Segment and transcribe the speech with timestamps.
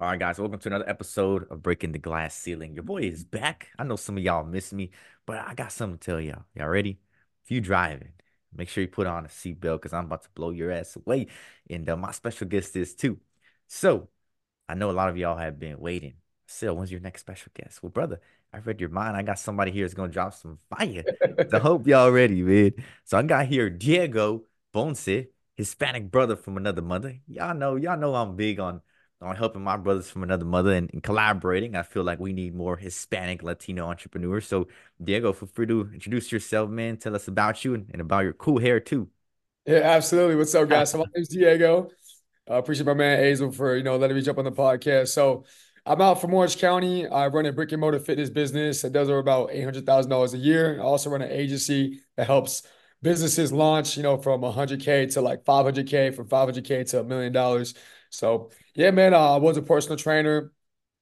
[0.00, 2.72] All right, guys, welcome to another episode of Breaking the Glass Ceiling.
[2.72, 3.70] Your boy is back.
[3.80, 4.92] I know some of y'all miss me,
[5.26, 6.44] but I got something to tell y'all.
[6.54, 7.00] Y'all ready?
[7.44, 8.12] If you driving,
[8.54, 11.26] make sure you put on a seatbelt because I'm about to blow your ass away.
[11.68, 13.18] And uh, my special guest is too.
[13.66, 14.08] So
[14.68, 16.14] I know a lot of y'all have been waiting.
[16.46, 17.82] Still, when's your next special guest?
[17.82, 18.20] Well, brother,
[18.52, 19.16] I read your mind.
[19.16, 21.02] I got somebody here that's gonna drop some fire.
[21.52, 22.72] I hope y'all ready, man.
[23.04, 25.08] So I got here Diego Ponce,
[25.56, 27.18] Hispanic brother from another mother.
[27.26, 28.80] Y'all know, y'all know I'm big on
[29.20, 31.74] on helping my brothers from another mother and, and, collaborating.
[31.74, 34.46] I feel like we need more Hispanic Latino entrepreneurs.
[34.46, 34.68] So,
[35.02, 36.96] Diego, feel free to introduce yourself, man.
[36.98, 39.08] Tell us about you and, and about your cool hair too.
[39.66, 40.36] Yeah, absolutely.
[40.36, 40.90] What's up, guys?
[40.90, 41.90] So my name's Diego.
[42.48, 45.08] I uh, appreciate my man Assael for you know letting me jump on the podcast.
[45.08, 45.44] So
[45.84, 47.06] I'm out from Orange County.
[47.06, 50.10] I run a brick and mortar fitness business that does over about eight hundred thousand
[50.10, 50.80] dollars a year.
[50.80, 52.62] I also run an agency that helps
[53.02, 57.74] businesses launch, you know, from 100k to like 500k, from 500k to a million dollars.
[58.10, 60.52] So yeah, man, uh, I was a personal trainer.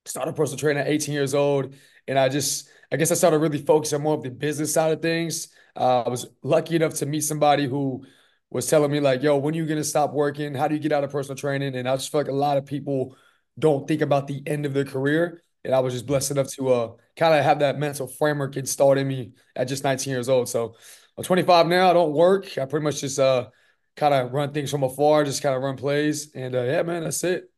[0.07, 1.75] Started personal training at 18 years old,
[2.09, 5.03] and I just, I guess, I started really focusing more of the business side of
[5.03, 5.49] things.
[5.77, 8.05] Uh, I was lucky enough to meet somebody who
[8.51, 10.55] was telling me like, "Yo, when are you gonna stop working?
[10.55, 12.57] How do you get out of personal training?" And I just feel like a lot
[12.57, 13.17] of people
[13.59, 15.43] don't think about the end of their career.
[15.65, 18.99] And I was just blessed enough to uh, kind of have that mental framework installed
[18.99, 20.49] in me at just 19 years old.
[20.49, 20.77] So
[21.19, 21.91] I'm 25 now.
[21.91, 22.57] I don't work.
[22.59, 23.49] I pretty much just uh,
[23.97, 26.33] kind of run things from afar, just kind of run plays.
[26.35, 27.51] And uh, yeah, man, that's it.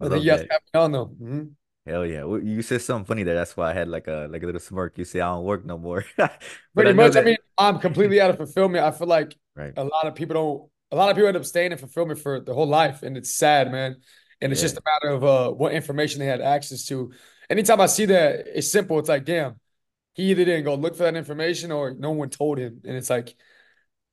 [0.00, 1.06] I, I think you guys have me on though.
[1.06, 1.42] Mm-hmm.
[1.86, 2.24] Hell yeah!
[2.24, 3.34] You said something funny there.
[3.34, 4.98] That's why I had like a like a little smirk.
[4.98, 6.04] You say I don't work no more.
[6.74, 7.14] Pretty I much.
[7.14, 7.22] That...
[7.22, 8.84] I mean, I'm completely out of fulfillment.
[8.84, 9.72] I feel like right.
[9.76, 10.70] a lot of people don't.
[10.92, 13.34] A lot of people end up staying in fulfillment for their whole life, and it's
[13.34, 13.96] sad, man.
[14.40, 14.66] And it's yeah.
[14.66, 17.12] just a matter of uh, what information they had access to.
[17.48, 18.98] Anytime I see that, it's simple.
[18.98, 19.56] It's like, damn,
[20.14, 23.10] he either didn't go look for that information or no one told him, and it's
[23.10, 23.34] like,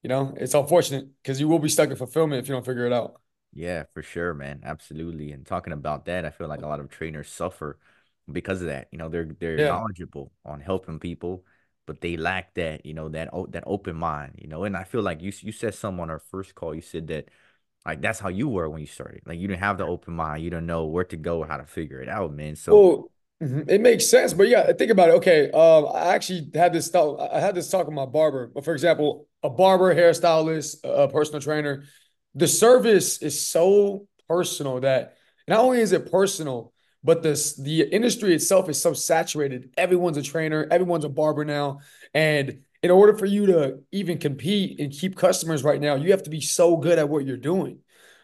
[0.03, 2.85] you know, it's unfortunate because you will be stuck in fulfillment if you don't figure
[2.85, 3.19] it out.
[3.53, 4.61] Yeah, for sure, man.
[4.63, 5.31] Absolutely.
[5.31, 7.79] And talking about that, I feel like a lot of trainers suffer
[8.31, 8.87] because of that.
[8.91, 9.67] You know, they're they're yeah.
[9.67, 11.45] knowledgeable on helping people,
[11.85, 14.63] but they lack that, you know, that that open mind, you know.
[14.63, 17.29] And I feel like you you said something on our first call, you said that
[17.85, 19.21] like that's how you were when you started.
[19.25, 21.57] Like you didn't have the open mind, you don't know where to go or how
[21.57, 22.55] to figure it out, man.
[22.55, 25.13] So well, mm-hmm, it makes sense, but yeah, think about it.
[25.15, 27.19] Okay, um, I actually had this thought.
[27.31, 28.51] I had this talk with my barber.
[28.53, 31.83] But for example, a barber, hairstylist, a personal trainer,
[32.35, 35.17] the service is so personal that
[35.47, 36.73] not only is it personal,
[37.03, 39.73] but this the industry itself is so saturated.
[39.77, 41.79] Everyone's a trainer, everyone's a barber now,
[42.13, 46.23] and in order for you to even compete and keep customers right now, you have
[46.23, 47.79] to be so good at what you're doing.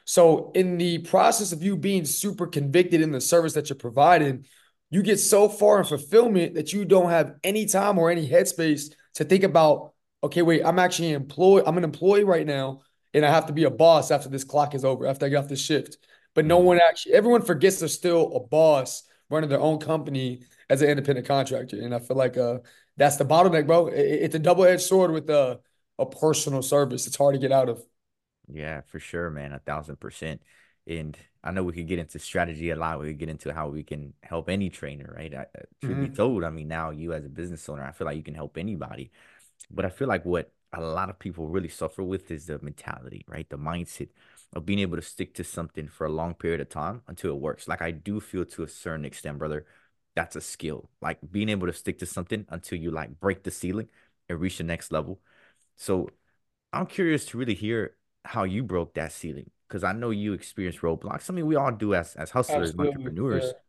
[0.05, 4.45] So, in the process of you being super convicted in the service that you're providing,
[4.89, 8.93] you get so far in fulfillment that you don't have any time or any headspace
[9.15, 9.93] to think about,
[10.23, 12.81] okay, wait, I'm actually employed, I'm an employee right now,
[13.13, 15.37] and I have to be a boss after this clock is over, after I get
[15.37, 15.97] off the shift.
[16.33, 16.67] But no mm-hmm.
[16.67, 21.27] one actually, everyone forgets they're still a boss running their own company as an independent
[21.27, 21.77] contractor.
[21.81, 22.59] And I feel like uh,
[22.97, 23.87] that's the bottleneck, bro.
[23.87, 25.59] It, it's a double edged sword with a,
[25.99, 27.07] a personal service.
[27.07, 27.83] It's hard to get out of.
[28.51, 29.53] Yeah, for sure, man.
[29.53, 30.41] A thousand percent.
[30.85, 32.99] And I know we could get into strategy a lot.
[32.99, 35.33] We could get into how we can help any trainer, right?
[35.33, 35.45] I,
[35.81, 36.05] truth mm-hmm.
[36.05, 38.35] be told, I mean, now you as a business owner, I feel like you can
[38.35, 39.11] help anybody.
[39.71, 43.23] But I feel like what a lot of people really suffer with is the mentality,
[43.27, 43.49] right?
[43.49, 44.09] The mindset
[44.53, 47.39] of being able to stick to something for a long period of time until it
[47.41, 47.67] works.
[47.67, 49.65] Like I do feel to a certain extent, brother,
[50.15, 50.89] that's a skill.
[51.01, 53.89] Like being able to stick to something until you like break the ceiling
[54.29, 55.19] and reach the next level.
[55.77, 56.09] So
[56.73, 57.95] I'm curious to really hear
[58.25, 61.29] how you broke that ceiling because I know you experienced roadblocks.
[61.29, 62.79] I mean, we all do as as hustlers, Absolutely.
[62.79, 63.55] entrepreneurs.
[63.55, 63.59] Yeah.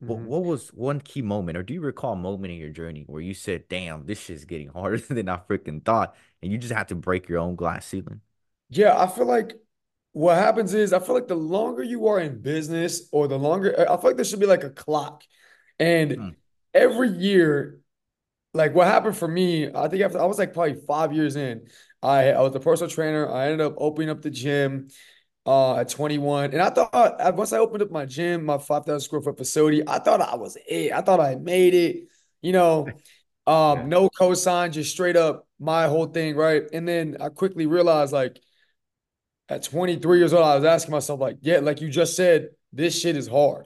[0.00, 0.26] What, mm-hmm.
[0.26, 3.20] what was one key moment, or do you recall a moment in your journey where
[3.20, 6.88] you said, "Damn, this shit's getting harder than I freaking thought," and you just had
[6.88, 8.20] to break your own glass ceiling?
[8.70, 9.54] Yeah, I feel like
[10.12, 13.74] what happens is I feel like the longer you are in business, or the longer
[13.78, 15.24] I feel like there should be like a clock,
[15.78, 16.34] and mm.
[16.72, 17.80] every year,
[18.54, 21.66] like what happened for me, I think after I was like probably five years in,
[22.02, 23.28] I I was a personal trainer.
[23.28, 24.88] I ended up opening up the gym
[25.48, 26.52] uh, at 21.
[26.52, 29.98] And I thought once I opened up my gym, my 5,000 square foot facility, I
[29.98, 30.92] thought I was it.
[30.92, 32.08] I thought I made it,
[32.42, 32.86] you know,
[33.46, 36.64] um, no cosign, just straight up my whole thing, right?
[36.74, 38.38] And then I quickly realized, like,
[39.48, 43.00] at 23 years old, I was asking myself, like, yeah, like you just said, this
[43.00, 43.64] shit is hard.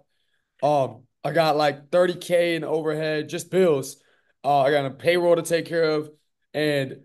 [0.62, 3.96] Um, I got like 30K in overhead, just bills.
[4.44, 6.10] Uh, I got a payroll to take care of.
[6.54, 7.00] And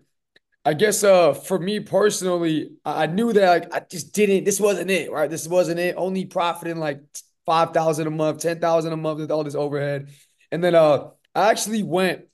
[0.68, 4.44] I guess uh for me personally, I knew that like I just didn't.
[4.44, 5.30] This wasn't it, right?
[5.30, 5.94] This wasn't it.
[5.96, 7.00] Only profiting like
[7.46, 10.10] five thousand a month, ten thousand a month with all this overhead,
[10.52, 12.26] and then uh, I actually went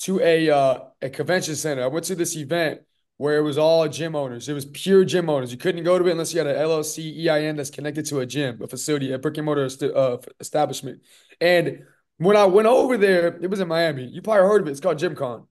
[0.00, 1.82] to a uh, a convention center.
[1.82, 2.80] I went to this event
[3.18, 4.48] where it was all gym owners.
[4.48, 5.52] It was pure gym owners.
[5.52, 8.26] You couldn't go to it unless you had an LLC EIN that's connected to a
[8.26, 11.02] gym, a facility, a brick and mortar uh, establishment.
[11.38, 11.84] And
[12.16, 14.06] when I went over there, it was in Miami.
[14.06, 14.70] You probably heard of it.
[14.70, 15.46] It's called GymCon.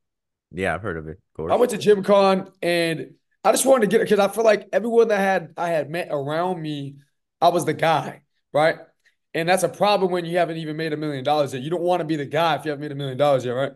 [0.53, 1.17] Yeah, I've heard of it.
[1.17, 1.51] Of course.
[1.51, 4.69] I went to GymCon and I just wanted to get it because I feel like
[4.71, 6.95] everyone that had I had met around me,
[7.41, 8.21] I was the guy,
[8.53, 8.77] right?
[9.33, 11.63] And that's a problem when you haven't even made a million dollars yet.
[11.63, 13.53] You don't want to be the guy if you haven't made a million dollars yet,
[13.53, 13.71] right?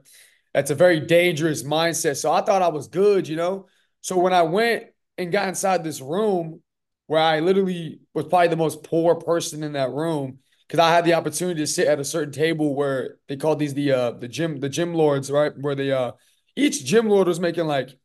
[0.54, 2.18] That's a very dangerous mindset.
[2.18, 3.68] So I thought I was good, you know.
[4.02, 4.86] So when I went
[5.18, 6.62] and got inside this room
[7.08, 11.06] where I literally was probably the most poor person in that room because I had
[11.06, 14.28] the opportunity to sit at a certain table where they called these the uh the
[14.28, 15.54] gym the gym lords, right?
[15.58, 16.12] Where they uh
[16.58, 17.98] each gym lord was making like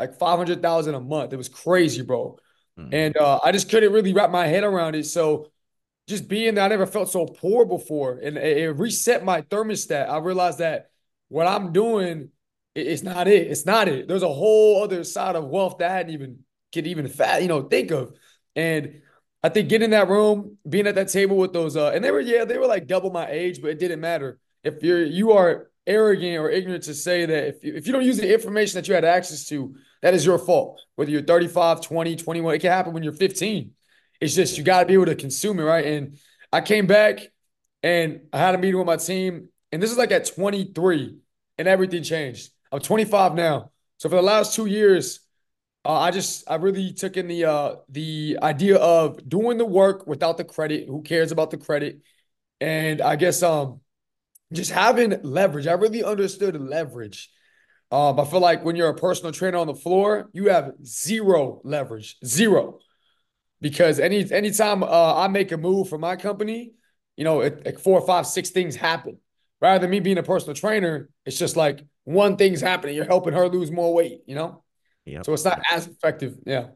[0.00, 1.32] like 500,000 a month.
[1.32, 2.38] It was crazy, bro.
[2.78, 2.94] Mm-hmm.
[2.94, 5.04] And uh, I just couldn't really wrap my head around it.
[5.04, 5.50] So
[6.08, 8.18] just being there, I never felt so poor before.
[8.20, 10.08] And it, it reset my thermostat.
[10.08, 10.90] I realized that
[11.28, 12.30] what I'm doing,
[12.74, 13.48] it, it's not it.
[13.48, 14.08] It's not it.
[14.08, 16.38] There's a whole other side of wealth that I hadn't even
[16.72, 18.14] could even fat, you know, think of.
[18.56, 19.02] And
[19.42, 22.10] I think getting in that room, being at that table with those, uh, and they
[22.10, 24.38] were, yeah, they were like double my age, but it didn't matter.
[24.64, 28.04] If you're you are arrogant or ignorant to say that if you, if you don't
[28.04, 30.80] use the information that you had access to, that is your fault.
[30.94, 33.72] Whether you're 35, 20, 21, it can happen when you're 15.
[34.20, 35.84] It's just you got to be able to consume it, right?
[35.84, 36.18] And
[36.52, 37.20] I came back
[37.82, 41.16] and I had a meeting with my team, and this is like at 23,
[41.58, 42.50] and everything changed.
[42.70, 43.72] I'm 25 now.
[43.98, 45.20] So for the last two years,
[45.84, 50.06] uh, I just I really took in the uh the idea of doing the work
[50.06, 50.88] without the credit.
[50.88, 52.00] Who cares about the credit?
[52.60, 53.80] And I guess um
[54.52, 55.66] just having leverage.
[55.66, 57.30] I really understood leverage.
[57.90, 61.60] Um, I feel like when you're a personal trainer on the floor, you have zero
[61.64, 62.78] leverage, zero.
[63.60, 66.72] Because any anytime uh, I make a move for my company,
[67.16, 69.18] you know, it, like four, five, six things happen.
[69.60, 72.96] Rather than me being a personal trainer, it's just like one thing's happening.
[72.96, 74.64] You're helping her lose more weight, you know?
[75.04, 75.22] Yeah.
[75.22, 76.36] So it's not as effective.
[76.46, 76.68] Yeah.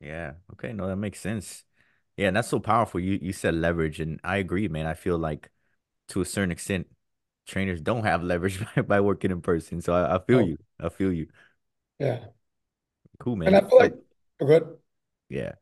[0.00, 0.32] Yeah.
[0.54, 0.72] Okay.
[0.72, 1.62] No, that makes sense.
[2.16, 3.00] Yeah, and that's so powerful.
[3.00, 4.86] You you said leverage, and I agree, man.
[4.86, 5.50] I feel like
[6.12, 6.86] to a certain extent,
[7.46, 9.80] trainers don't have leverage by, by working in person.
[9.80, 10.44] So I, I feel oh.
[10.44, 10.58] you.
[10.78, 11.26] I feel you.
[11.98, 12.20] Yeah.
[13.18, 13.48] Cool, man.
[13.48, 13.94] And I feel like
[14.40, 14.76] so, good.
[15.28, 15.52] Yeah.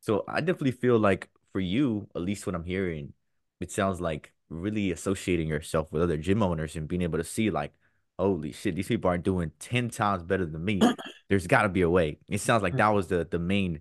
[0.00, 3.12] So I definitely feel like for you, at least what I'm hearing,
[3.60, 7.50] it sounds like really associating yourself with other gym owners and being able to see
[7.50, 7.72] like,
[8.18, 10.80] holy shit, these people are doing 10 times better than me.
[11.28, 12.18] There's gotta be a way.
[12.28, 13.80] It sounds like that was the the main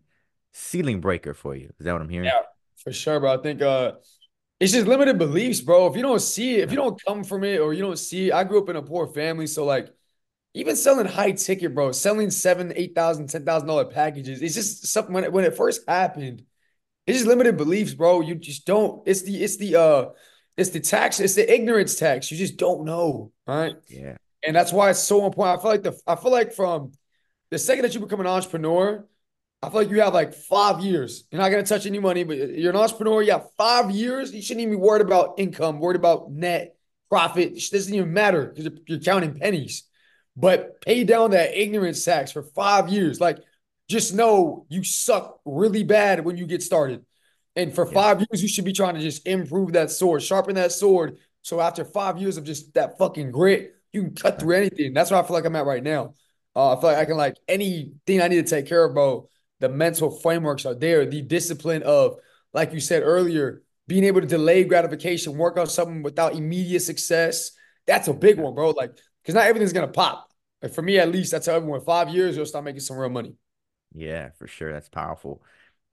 [0.52, 1.72] ceiling breaker for you.
[1.80, 2.26] Is that what I'm hearing?
[2.26, 2.42] Yeah,
[2.78, 3.38] for sure, bro.
[3.38, 3.92] I think uh
[4.60, 5.88] it's just limited beliefs, bro.
[5.88, 8.30] If you don't see it, if you don't come from it or you don't see
[8.30, 9.48] it, I grew up in a poor family.
[9.48, 9.94] So like
[10.54, 14.88] even selling high ticket, bro, selling seven, eight thousand, ten thousand dollar packages, it's just
[14.88, 16.44] something when it, when it first happened,
[17.06, 18.22] it's just limited beliefs, bro.
[18.22, 20.06] You just don't, it's the, it's the uh
[20.58, 22.32] it's the tax, it's the ignorance tax.
[22.32, 23.76] You just don't know, right?
[23.90, 24.16] Yeah.
[24.46, 25.60] And that's why it's so important.
[25.60, 26.94] I feel like the I feel like from
[27.52, 29.06] the second that you become an entrepreneur,
[29.66, 31.24] I feel like you have like five years.
[31.32, 33.24] You're not going to touch any money, but you're an entrepreneur.
[33.24, 34.32] You have five years.
[34.32, 36.76] You shouldn't even be worried about income, worried about net
[37.10, 37.54] profit.
[37.54, 39.84] It doesn't even matter because you're counting pennies.
[40.38, 43.20] But pay down that ignorance tax for five years.
[43.20, 43.40] Like,
[43.90, 47.04] just know you suck really bad when you get started.
[47.56, 47.94] And for yeah.
[47.94, 51.18] five years, you should be trying to just improve that sword, sharpen that sword.
[51.42, 54.94] So after five years of just that fucking grit, you can cut through anything.
[54.94, 56.14] That's where I feel like I'm at right now.
[56.56, 59.28] Uh, I feel like I can like anything I need to take care of, bro
[59.60, 61.06] the mental frameworks are there.
[61.06, 62.18] The discipline of,
[62.54, 67.52] like you said earlier, being able to delay gratification, work on something without immediate success.
[67.86, 68.72] That's a big one, bro.
[68.72, 68.92] Like,
[69.22, 70.32] because not everything's gonna pop.
[70.62, 71.82] Like for me, at least, that's how everyone.
[71.82, 73.36] Five years, you'll start making some real money.
[73.94, 74.72] Yeah, for sure.
[74.74, 75.44] That's powerful.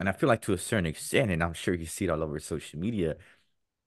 [0.00, 2.22] And I feel like to a certain extent, and I'm sure you see it all
[2.22, 3.16] over social media,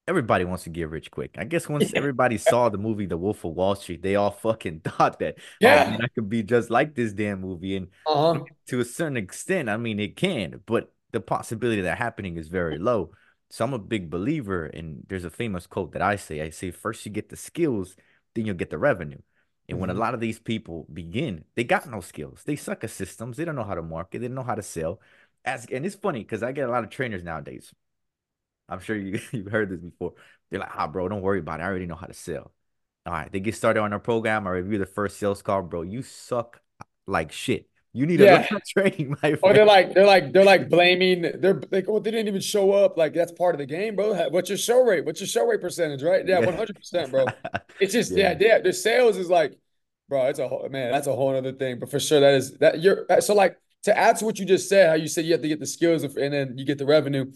[0.07, 1.35] everybody wants to get rich quick.
[1.37, 4.79] I guess once everybody saw the movie The Wolf of Wall Street, they all fucking
[4.83, 7.75] thought that, oh, yeah, oh, man, I could be just like this damn movie.
[7.75, 8.43] And uh-huh.
[8.67, 12.47] to a certain extent, I mean, it can, but the possibility of that happening is
[12.47, 13.11] very low.
[13.49, 16.71] So I'm a big believer, and there's a famous quote that I say: I say,
[16.71, 17.95] first you get the skills,
[18.33, 19.19] then you'll get the revenue.
[19.69, 19.81] And mm-hmm.
[19.81, 20.01] when a mm-hmm.
[20.01, 22.41] lot of these people begin, they got no skills.
[22.43, 23.37] They suck at systems.
[23.37, 24.19] They don't know how to market.
[24.19, 24.99] They don't know how to sell.
[25.45, 27.71] As and it's funny because I get a lot of trainers nowadays
[28.69, 30.13] I'm sure you you've heard this before.
[30.49, 31.63] They're like, ah, bro, don't worry about it.
[31.63, 32.51] I already know how to sell.
[33.05, 34.47] All right, they get started on our program.
[34.47, 35.83] I review the first sales call, bro.
[35.83, 36.61] You suck
[37.05, 37.69] like shit.
[37.93, 38.45] You need yeah.
[38.51, 39.39] a training, my friend.
[39.41, 41.21] Or they're like, they're like, they're like blaming.
[41.21, 42.97] They're like, oh, they didn't even show up.
[42.97, 44.27] Like that's part of the game, bro.
[44.29, 45.05] What's your show rate?
[45.05, 46.03] What's your show rate percentage?
[46.03, 46.27] Right?
[46.27, 47.25] Yeah, one hundred percent, bro.
[47.79, 48.31] It's just yeah.
[48.39, 48.59] yeah, yeah.
[48.59, 49.57] The sales is like,
[50.09, 50.27] bro.
[50.27, 50.91] It's a whole man.
[50.91, 51.79] That's a whole other thing.
[51.79, 54.67] But for sure, that is that you're so like to add to what you just
[54.67, 54.89] said.
[54.89, 57.31] How you said you have to get the skills and then you get the revenue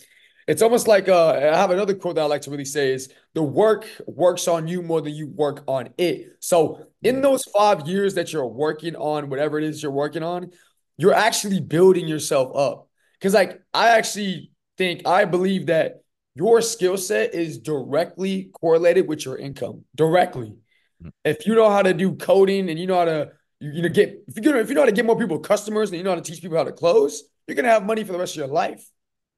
[0.49, 3.13] it's almost like uh, I have another quote that I like to really say is
[3.35, 6.37] the work works on you more than you work on it.
[6.39, 10.49] So in those five years that you're working on whatever it is you're working on,
[10.97, 12.87] you're actually building yourself up.
[13.13, 16.01] Because like I actually think I believe that
[16.33, 20.55] your skill set is directly correlated with your income directly.
[21.03, 21.09] Mm-hmm.
[21.25, 23.89] If you know how to do coding and you know how to you, you know
[23.89, 26.03] get if you know if you know how to get more people customers and you
[26.03, 28.33] know how to teach people how to close, you're gonna have money for the rest
[28.33, 28.83] of your life.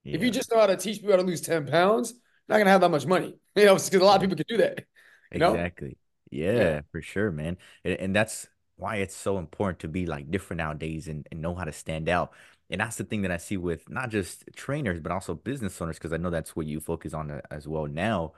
[0.03, 0.15] Yeah.
[0.15, 2.19] If you just know how to teach people how to lose 10 pounds, you're
[2.55, 3.37] not gonna have that much money.
[3.55, 4.85] You know, because a lot of people can do that.
[5.31, 5.97] exactly.
[6.29, 7.57] Yeah, yeah, for sure, man.
[7.83, 11.53] And, and that's why it's so important to be like different nowadays and, and know
[11.53, 12.31] how to stand out.
[12.69, 15.97] And that's the thing that I see with not just trainers, but also business owners,
[15.97, 18.31] because I know that's what you focus on uh, as well now,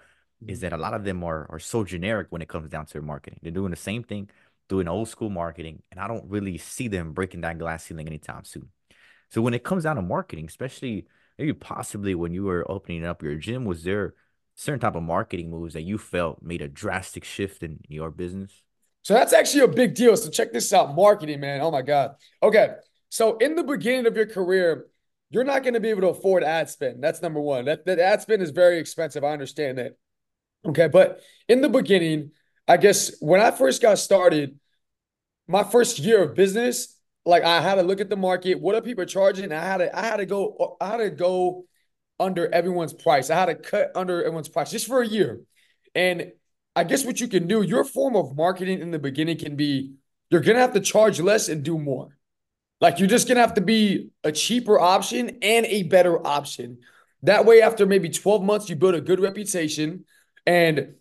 [0.48, 2.94] is that a lot of them are, are so generic when it comes down to
[2.94, 3.40] their marketing.
[3.44, 4.30] They're doing the same thing,
[4.68, 8.44] doing old school marketing, and I don't really see them breaking that glass ceiling anytime
[8.44, 8.70] soon.
[9.30, 13.24] So when it comes down to marketing, especially maybe possibly when you were opening up
[13.24, 14.14] your gym, was there
[14.56, 18.62] certain type of marketing moves that you felt made a drastic shift in your business?
[19.02, 20.16] So that's actually a big deal.
[20.16, 21.62] So check this out, marketing, man.
[21.62, 22.16] Oh my God.
[22.42, 22.70] Okay.
[23.10, 24.88] So in the beginning of your career,
[25.30, 27.04] you're not going to be able to afford ad spend.
[27.04, 27.66] That's number one.
[27.66, 29.24] That, that ad spend is very expensive.
[29.24, 29.98] I understand that.
[30.66, 30.88] Okay.
[30.88, 32.32] But in the beginning,
[32.68, 34.58] I guess when I first got started,
[35.48, 36.93] my first year of business,
[37.26, 38.60] like I had to look at the market.
[38.60, 39.52] What are people charging?
[39.52, 41.66] I had to I had to go I had to go
[42.20, 43.30] under everyone's price.
[43.30, 45.42] I had to cut under everyone's price just for a year.
[45.96, 46.32] And
[46.76, 49.94] I guess what you can do, your form of marketing in the beginning can be
[50.30, 52.18] you're gonna have to charge less and do more.
[52.82, 56.80] Like you're just gonna have to be a cheaper option and a better option.
[57.22, 60.06] That way, after maybe 12 months, you build a good reputation
[60.46, 60.96] and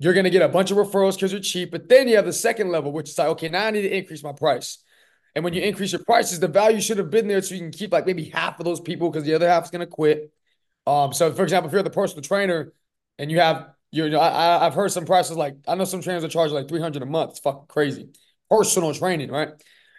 [0.00, 1.70] you're gonna get a bunch of referrals because you're cheap.
[1.70, 3.96] But then you have the second level, which is like, okay, now I need to
[3.96, 4.78] increase my price.
[5.34, 7.70] And when you increase your prices, the value should have been there so you can
[7.70, 10.32] keep like maybe half of those people because the other half is going to quit.
[10.86, 12.72] Um, so for example, if you're the personal trainer
[13.18, 16.24] and you have you know, I, I've heard some prices like I know some trainers
[16.24, 17.30] are charging like 300 a month.
[17.30, 18.10] It's fucking crazy.
[18.50, 19.50] Personal training, right?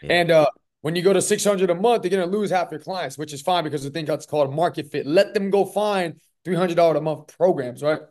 [0.01, 0.13] Yeah.
[0.13, 0.50] And uh,
[0.81, 3.33] when you go to 600 a month, you're going to lose half your clients, which
[3.33, 5.05] is fine because the thing that's called market fit.
[5.05, 8.01] Let them go find $300 a month programs, right?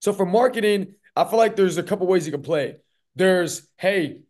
[0.00, 2.76] So for marketing, I feel like there's a couple ways you can play.
[3.16, 4.20] There's, hey,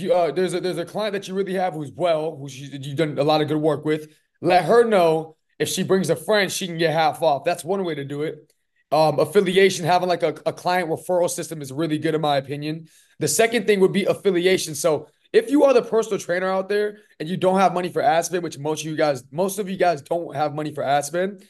[0.00, 2.96] you, uh, there's a there's a client that you really have who's well, who you've
[2.96, 4.12] done a lot of good work with.
[4.40, 7.44] Let her know if she brings a friend, she can get half off.
[7.44, 8.52] That's one way to do it.
[8.90, 12.88] Um, affiliation, having like a, a client referral system is really good in my opinion.
[13.18, 14.74] The second thing would be affiliation.
[14.74, 18.00] So if you are the personal trainer out there and you don't have money for
[18.00, 20.82] ad spend, which most of you guys, most of you guys don't have money for
[20.82, 21.44] ad spend,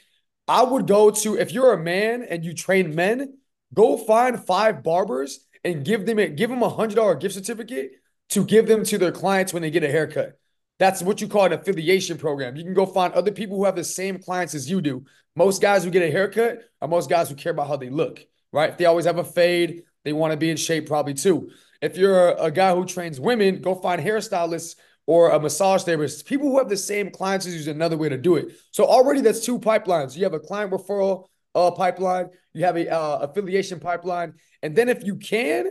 [0.48, 3.34] I would go to if you're a man and you train men,
[3.72, 7.92] go find five barbers and give them a give them a hundred dollar gift certificate
[8.30, 10.38] to give them to their clients when they get a haircut.
[10.78, 12.56] That's what you call an affiliation program.
[12.56, 15.04] You can go find other people who have the same clients as you do.
[15.34, 18.24] Most guys who get a haircut are most guys who care about how they look,
[18.52, 18.70] right?
[18.70, 21.50] If they always have a fade, they want to be in shape probably too.
[21.80, 26.26] If you're a, guy who trains women, go find hairstylists or a massage therapist.
[26.26, 28.52] People who have the same clients is another way to do it.
[28.72, 30.16] So already that's two pipelines.
[30.16, 34.88] You have a client referral uh, pipeline, you have a uh, affiliation pipeline, and then
[34.88, 35.70] if you can,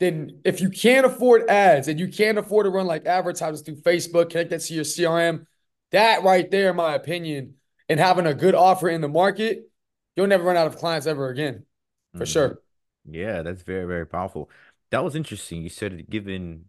[0.00, 3.76] then if you can't afford ads and you can't afford to run like advertisements through
[3.76, 5.46] Facebook, connect that to your CRM,
[5.90, 7.54] that right there, in my opinion,
[7.88, 9.70] and having a good offer in the market,
[10.14, 11.64] you'll never run out of clients ever again,
[12.12, 12.24] for mm-hmm.
[12.24, 12.60] sure.
[13.10, 14.50] Yeah, that's very, very powerful.
[14.90, 15.62] That was interesting.
[15.62, 16.66] You said giving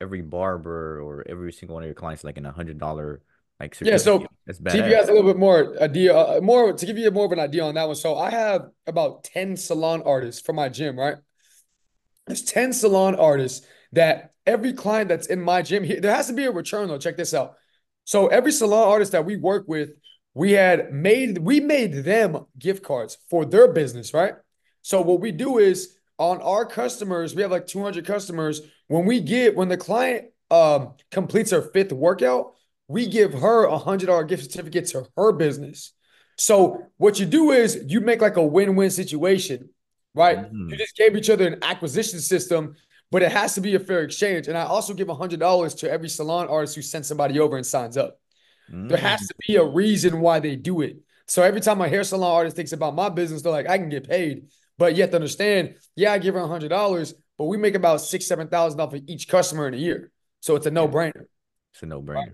[0.00, 3.22] every barber or every single one of your clients like an hundred dollar
[3.58, 3.96] like yeah.
[3.96, 6.98] So that's to give you guys a little bit more idea, uh, more to give
[6.98, 7.96] you more of an idea on that one.
[7.96, 11.16] So I have about ten salon artists for my gym, right?
[12.26, 16.32] There's 10 salon artists that every client that's in my gym, here, there has to
[16.32, 16.98] be a return though.
[16.98, 17.54] Check this out.
[18.04, 19.90] So every salon artist that we work with,
[20.34, 24.34] we had made, we made them gift cards for their business, right?
[24.82, 28.60] So what we do is on our customers, we have like 200 customers.
[28.88, 32.52] When we get, when the client um, completes her fifth workout,
[32.88, 35.92] we give her a hundred dollar gift certificate to her business.
[36.38, 39.70] So what you do is you make like a win-win situation
[40.16, 40.38] right?
[40.38, 40.70] Mm-hmm.
[40.70, 42.74] You just gave each other an acquisition system,
[43.12, 44.48] but it has to be a fair exchange.
[44.48, 47.96] And I also give $100 to every salon artist who sends somebody over and signs
[47.96, 48.18] up.
[48.70, 48.88] Mm-hmm.
[48.88, 50.96] There has to be a reason why they do it.
[51.28, 53.88] So every time a hair salon artist thinks about my business, they're like, I can
[53.88, 54.46] get paid.
[54.78, 58.26] But you have to understand, yeah, I give her $100, but we make about six,
[58.26, 60.10] 7,000 off of each customer in a year.
[60.40, 61.26] So it's a no brainer.
[61.72, 62.14] It's a no brainer.
[62.14, 62.32] Right?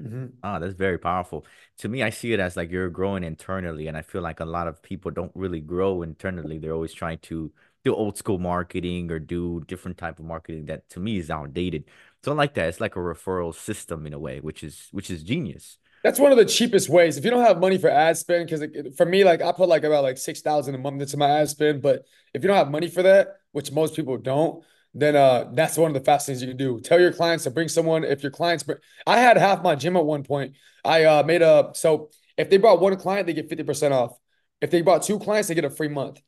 [0.00, 0.26] Mm-hmm.
[0.42, 1.46] Ah, that's very powerful.
[1.78, 4.44] To me, I see it as like you're growing internally, and I feel like a
[4.44, 6.58] lot of people don't really grow internally.
[6.58, 7.50] They're always trying to
[7.82, 11.84] do old school marketing or do different type of marketing that to me is outdated.
[12.22, 12.68] So I like that.
[12.68, 15.78] It's like a referral system in a way, which is which is genius.
[16.04, 17.16] That's one of the cheapest ways.
[17.16, 19.84] If you don't have money for ad spend, because for me, like I put like
[19.84, 22.70] about like six thousand a month into my ad spend, but if you don't have
[22.70, 24.62] money for that, which most people don't,
[25.00, 26.80] then uh that's one of the fast things you can do.
[26.80, 28.04] Tell your clients to bring someone.
[28.04, 30.56] If your clients, bring, I had half my gym at one point.
[30.84, 34.18] I uh made a so if they brought one client, they get fifty percent off.
[34.60, 36.20] If they brought two clients, they get a free month.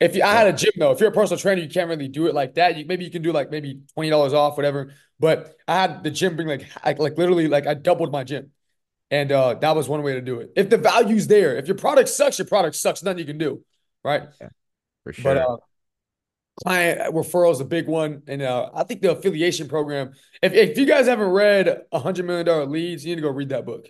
[0.00, 2.08] If you, I had a gym though, if you're a personal trainer, you can't really
[2.08, 2.76] do it like that.
[2.76, 4.92] You maybe you can do like maybe twenty dollars off, whatever.
[5.18, 6.66] But I had the gym bring like
[6.98, 8.52] like literally like I doubled my gym.
[9.10, 10.52] And uh, that was one way to do it.
[10.54, 13.02] If the value's there, if your product sucks, your product sucks.
[13.02, 13.64] Nothing you can do,
[14.04, 14.24] right?
[14.38, 14.48] Yeah,
[15.02, 15.34] for sure.
[15.34, 15.56] But uh,
[16.64, 20.12] client referral is a big one, and uh, I think the affiliation program.
[20.42, 23.30] If if you guys haven't read a hundred million dollar leads, you need to go
[23.30, 23.88] read that book.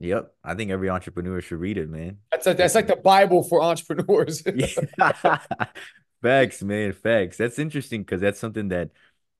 [0.00, 2.18] Yep, I think every entrepreneur should read it, man.
[2.30, 4.42] That's like that's like the Bible for entrepreneurs.
[6.22, 7.36] facts, man, facts.
[7.36, 8.90] That's interesting because that's something that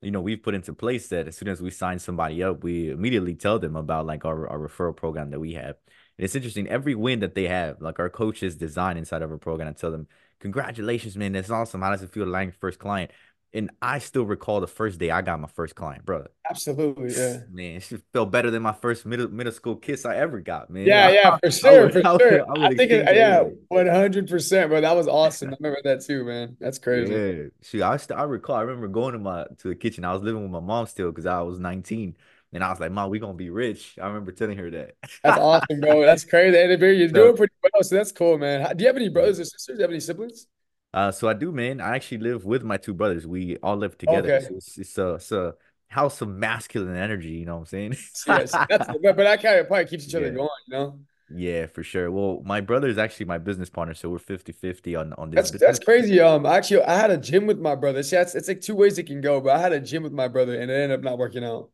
[0.02, 2.90] you know we've put into place that as soon as we sign somebody up we
[2.90, 5.76] immediately tell them about like our, our referral program that we have
[6.16, 9.38] and it's interesting every win that they have like our coaches design inside of our
[9.38, 10.06] program and tell them
[10.40, 13.10] congratulations man that's awesome how does it feel to land your first client
[13.52, 16.28] and I still recall the first day I got my first client, brother.
[16.48, 17.38] Absolutely, yeah.
[17.50, 20.86] Man, it felt better than my first middle middle school kiss I ever got, man.
[20.86, 22.58] Yeah, yeah, for sure, would, for I sure.
[22.58, 24.80] I, I think, it, yeah, one hundred percent, bro.
[24.80, 25.50] That was awesome.
[25.50, 26.56] I remember that too, man.
[26.60, 27.12] That's crazy.
[27.12, 28.56] Yeah, shoot, I st- I recall.
[28.56, 30.04] I remember going to my to the kitchen.
[30.04, 32.16] I was living with my mom still because I was nineteen.
[32.52, 33.96] And I was like, Mom, we gonna be rich.
[34.00, 34.96] I remember telling her that.
[35.22, 36.04] that's awesome, bro.
[36.04, 36.58] That's crazy.
[36.58, 37.82] And you're doing pretty well.
[37.82, 38.76] So that's cool, man.
[38.76, 39.66] Do you have any brothers or sisters?
[39.66, 40.46] Do you have any siblings?
[40.92, 41.80] Uh, so I do, man.
[41.80, 43.26] I actually live with my two brothers.
[43.26, 44.34] We all live together.
[44.34, 44.46] Okay.
[44.46, 45.54] So it's, it's, a, it's a
[45.88, 47.28] house of masculine energy.
[47.28, 47.92] You know what I'm saying?
[48.26, 50.32] yes, that's, but, but that kind of probably keeps each other yeah.
[50.32, 50.48] going.
[50.66, 50.98] You know?
[51.32, 52.10] Yeah, for sure.
[52.10, 55.52] Well, my brother is actually my business partner, so we're 50-50 on on this.
[55.52, 56.18] That's that's crazy.
[56.18, 58.02] Um, actually, I had a gym with my brother.
[58.02, 60.12] See, it's, it's like two ways it can go, but I had a gym with
[60.12, 61.70] my brother, and it ended up not working out.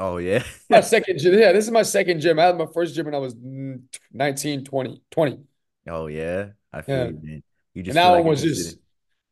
[0.00, 1.38] Oh yeah, my second gym.
[1.38, 2.38] Yeah, this is my second gym.
[2.38, 3.34] I had my first gym when I was
[4.12, 5.02] 19, 20.
[5.10, 5.38] 20.
[5.88, 7.04] Oh yeah, I feel yeah.
[7.04, 7.42] you, man.
[7.74, 8.78] You just and that like one was just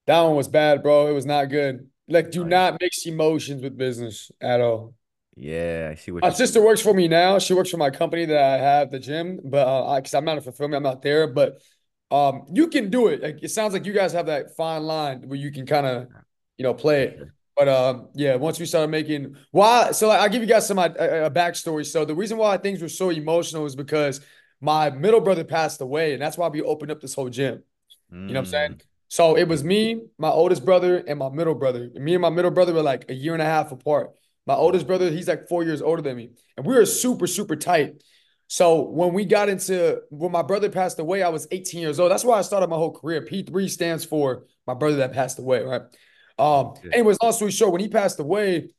[0.07, 1.09] that one was bad, bro.
[1.09, 1.89] It was not good.
[2.07, 4.95] Like, do not mix emotions with business at all.
[5.37, 7.39] Yeah, I see what my sister works for me now.
[7.39, 10.39] She works for my company that I have, the gym, but uh, because I'm not
[10.39, 11.27] a fulfillment, I'm not there.
[11.27, 11.61] But
[12.11, 13.23] um, you can do it.
[13.23, 16.09] Like, it sounds like you guys have that fine line where you can kind of,
[16.57, 17.21] you know, play it.
[17.59, 20.85] But um, yeah, once we started making why, so I'll give you guys some a,
[20.85, 21.85] a backstory.
[21.85, 24.21] So the reason why things were so emotional is because
[24.61, 27.65] my middle brother passed away, and that's why we opened up this whole gym.
[28.13, 28.29] Mm.
[28.29, 28.73] You know what I'm saying?
[28.75, 28.83] Mm.
[29.09, 31.91] So it was me, my oldest brother, and my middle brother.
[31.93, 34.13] And me and my middle brother were like a year and a half apart.
[34.47, 36.31] My oldest brother, he's like four years older than me.
[36.57, 38.05] And we were super, super tight.
[38.47, 42.11] So when we got into when my brother passed away, I was 18 years old.
[42.11, 43.23] That's why I started my whole career.
[43.23, 45.83] P3 stands for my brother that passed away, right?
[46.39, 48.71] Um, anyways, long story short, when he passed away,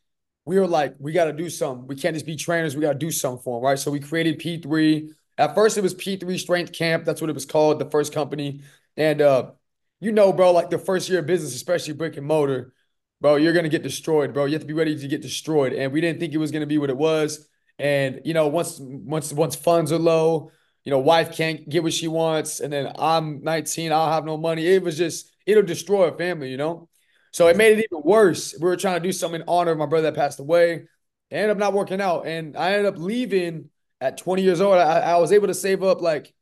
[0.45, 1.87] we were like, we got to do something.
[1.87, 2.75] We can't just be trainers.
[2.75, 3.77] We got to do something for him, right?
[3.79, 5.11] So we created P3.
[5.37, 7.05] At first, it was P3 Strength Camp.
[7.05, 8.61] That's what it was called, the first company.
[8.97, 9.51] And uh,
[9.99, 12.73] you know, bro, like the first year of business, especially brick and mortar,
[13.21, 14.45] bro, you're gonna get destroyed, bro.
[14.45, 15.73] You have to be ready to get destroyed.
[15.73, 17.47] And we didn't think it was gonna be what it was.
[17.77, 20.51] And you know, once once once funds are low,
[20.83, 24.37] you know, wife can't get what she wants, and then I'm 19, I'll have no
[24.37, 24.65] money.
[24.65, 26.88] It was just it'll destroy a family, you know.
[27.31, 28.55] So it made it even worse.
[28.59, 30.73] We were trying to do something in honor of my brother that passed away.
[30.73, 30.87] It
[31.35, 33.69] ended up not working out, and I ended up leaving
[34.01, 34.75] at 20 years old.
[34.75, 36.33] I, I was able to save up like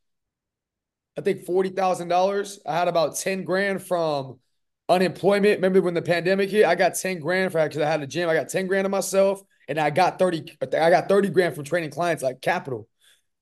[1.18, 2.60] I think forty thousand dollars.
[2.66, 4.40] I had about ten grand from
[4.88, 5.58] unemployment.
[5.58, 6.66] Remember when the pandemic hit?
[6.66, 8.30] I got ten grand for because I had a gym.
[8.30, 10.56] I got ten grand of myself, and I got thirty.
[10.62, 12.88] I got thirty grand from training clients like capital,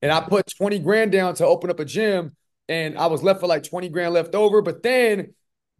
[0.01, 2.35] and I put twenty grand down to open up a gym,
[2.69, 4.61] and I was left for like twenty grand left over.
[4.61, 5.33] But then,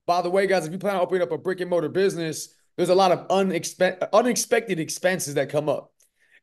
[0.05, 2.49] by the way, guys, if you plan on opening up a brick and mortar business,
[2.77, 5.91] there's a lot of unexpe- unexpected expenses that come up.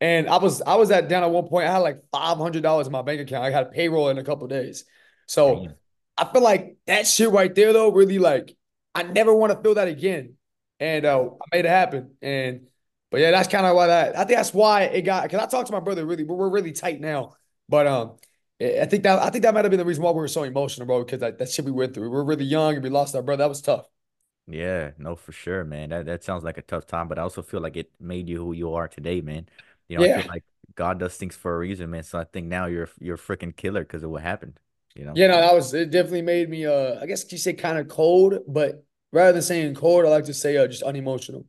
[0.01, 1.69] And I was I was at down at one point.
[1.69, 3.45] I had like five hundred dollars in my bank account.
[3.45, 4.85] I had payroll in a couple days.
[5.27, 5.75] So Damn.
[6.19, 8.57] I feel like that shit right there, though, really like
[8.95, 10.35] I never want to feel that again.
[10.81, 12.17] And uh, I made it happen.
[12.21, 12.67] And
[13.13, 15.47] but yeah, that's kind of why that I think that's why it got because I
[15.47, 17.37] talked to my brother really, we're really tight now.
[17.69, 18.17] But um
[18.63, 20.45] I think that I think that might have been the reason why we were so
[20.45, 22.05] emotional, bro, because that, that shit we went through.
[22.05, 23.43] We were really young and we lost our brother.
[23.43, 23.87] That was tough.
[24.47, 25.91] Yeah, no, for sure, man.
[25.91, 28.39] That that sounds like a tough time, but I also feel like it made you
[28.39, 29.49] who you are today, man.
[29.89, 30.19] You know, yeah.
[30.19, 30.45] I feel like
[30.75, 32.03] God does things for a reason, man.
[32.03, 34.59] So I think now you're you're a freaking killer because of what happened.
[34.95, 35.13] You know?
[35.15, 35.91] Yeah, no, that was it.
[35.91, 36.67] Definitely made me.
[36.67, 40.25] Uh, I guess you say kind of cold, but rather than saying cold, I like
[40.25, 41.47] to say uh, just unemotional,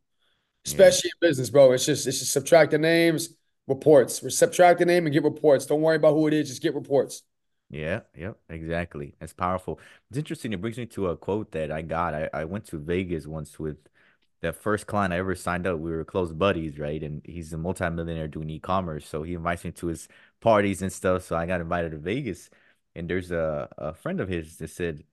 [0.65, 1.27] especially yeah.
[1.27, 1.71] in business, bro.
[1.73, 3.29] It's just it's just subtract the names,
[3.67, 4.21] reports.
[4.35, 5.65] Subtract the name and get reports.
[5.65, 6.49] Don't worry about who it is.
[6.49, 7.23] Just get reports.
[7.69, 9.15] Yeah, yep, exactly.
[9.19, 9.79] That's powerful.
[10.09, 10.53] It's interesting.
[10.53, 12.13] It brings me to a quote that I got.
[12.13, 13.77] I, I went to Vegas once with
[14.43, 17.01] the first client I ever signed up, we were close buddies, right?
[17.01, 19.07] And he's a multimillionaire doing e-commerce.
[19.07, 20.09] So he invites me to his
[20.41, 21.23] parties and stuff.
[21.23, 22.49] So I got invited to Vegas.
[22.93, 25.05] And there's a, a friend of his that said,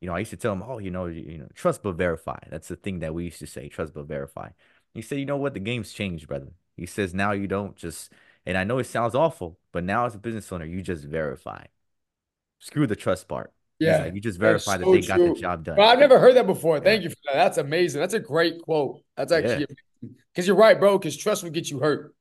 [0.00, 1.92] you know, I used to tell him, oh, you know, you, you know, trust but
[1.92, 2.38] verify.
[2.50, 4.50] That's the thing that we used to say, trust but verify.
[4.92, 5.54] He said, you know what?
[5.54, 6.52] The game's changed, brother.
[6.76, 8.12] He says now you don't just,
[8.46, 11.64] and I know it sounds awful, but now as a business owner, you just verify.
[12.58, 13.52] Screw the trust part.
[13.78, 15.76] Yeah, like, you just verify that they got the job done.
[15.76, 16.78] Well, I've never heard that before.
[16.80, 17.08] Thank yeah.
[17.08, 17.34] you for that.
[17.34, 18.00] That's amazing.
[18.00, 19.02] That's a great quote.
[19.16, 19.66] That's actually
[20.00, 20.44] because yeah.
[20.44, 20.96] you're right, bro.
[20.96, 22.14] Because trust will get you hurt.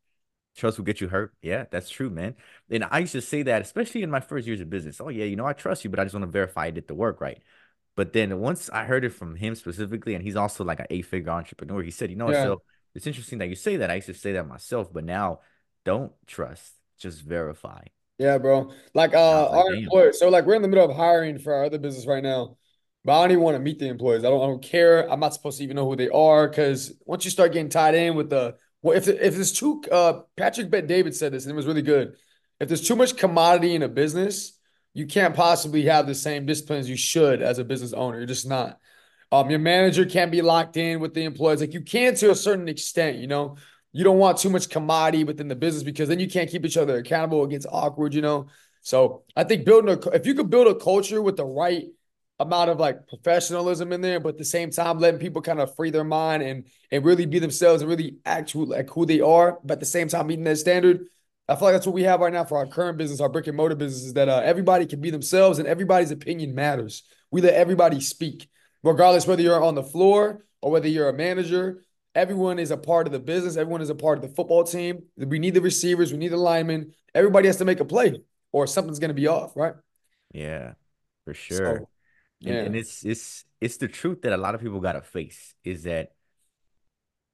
[0.57, 1.33] Trust will get you hurt.
[1.41, 2.35] Yeah, that's true, man.
[2.69, 4.99] And I used to say that, especially in my first years of business.
[4.99, 6.87] Oh yeah, you know I trust you, but I just want to verify I did
[6.87, 7.39] the work right.
[7.95, 11.31] But then once I heard it from him specifically, and he's also like an eight-figure
[11.31, 12.43] entrepreneur, he said, you know yeah.
[12.43, 12.63] so
[12.95, 13.89] it's interesting that you say that.
[13.89, 15.39] I used to say that myself, but now
[15.85, 17.81] don't trust, just verify.
[18.17, 18.71] Yeah, bro.
[18.93, 20.19] Like uh like, our employers.
[20.19, 22.57] So like we're in the middle of hiring for our other business right now.
[23.05, 24.23] But I don't even want to meet the employees.
[24.23, 25.11] I don't, I don't care.
[25.11, 27.95] I'm not supposed to even know who they are because once you start getting tied
[27.95, 31.51] in with the well, if if there's too uh Patrick Bet David said this and
[31.51, 32.15] it was really good.
[32.59, 34.57] If there's too much commodity in a business,
[34.93, 38.19] you can't possibly have the same disciplines you should as a business owner.
[38.19, 38.79] You're just not.
[39.33, 41.59] Um, your manager can't be locked in with the employees.
[41.59, 43.57] Like you can to a certain extent, you know
[43.93, 46.77] you don't want too much commodity within the business because then you can't keep each
[46.77, 47.45] other accountable.
[47.45, 48.47] It gets awkward, you know.
[48.81, 51.85] So I think building a if you could build a culture with the right
[52.39, 55.75] amount of like professionalism in there, but at the same time letting people kind of
[55.75, 59.59] free their mind and and really be themselves and really actually like who they are,
[59.63, 61.07] but at the same time meeting that standard.
[61.47, 63.47] I feel like that's what we have right now for our current business, our brick
[63.47, 67.03] and mortar business, is that uh, everybody can be themselves and everybody's opinion matters.
[67.31, 68.47] We let everybody speak,
[68.83, 71.81] regardless whether you're on the floor or whether you're a manager
[72.15, 73.57] Everyone is a part of the business.
[73.57, 75.03] Everyone is a part of the football team.
[75.17, 76.11] We need the receivers.
[76.11, 76.93] We need the linemen.
[77.15, 79.73] Everybody has to make a play, or something's going to be off, right?
[80.31, 80.73] Yeah,
[81.25, 81.57] for sure.
[81.57, 81.89] So,
[82.39, 82.53] yeah.
[82.53, 85.55] And, and it's it's it's the truth that a lot of people got to face
[85.63, 86.11] is that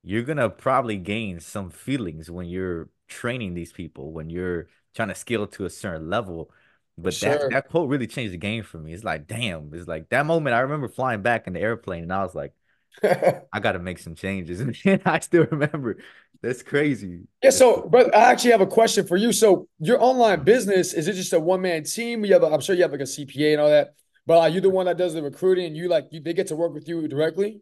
[0.01, 5.15] you're gonna probably gain some feelings when you're training these people, when you're trying to
[5.15, 6.51] scale to a certain level.
[7.01, 8.93] But that that quote really changed the game for me.
[8.93, 10.55] It's like, damn, it's like that moment.
[10.55, 12.53] I remember flying back in the airplane, and I was like,
[13.03, 14.61] I got to make some changes.
[14.85, 15.97] And I still remember
[16.41, 17.21] that's crazy.
[17.43, 17.49] Yeah.
[17.49, 19.33] So, but I actually have a question for you.
[19.33, 22.23] So, your online business is it just a one man team?
[22.25, 23.93] You have, a, I'm sure you have like a CPA and all that.
[24.25, 26.47] But are you the one that does the recruiting, and you like you, they get
[26.47, 27.61] to work with you directly?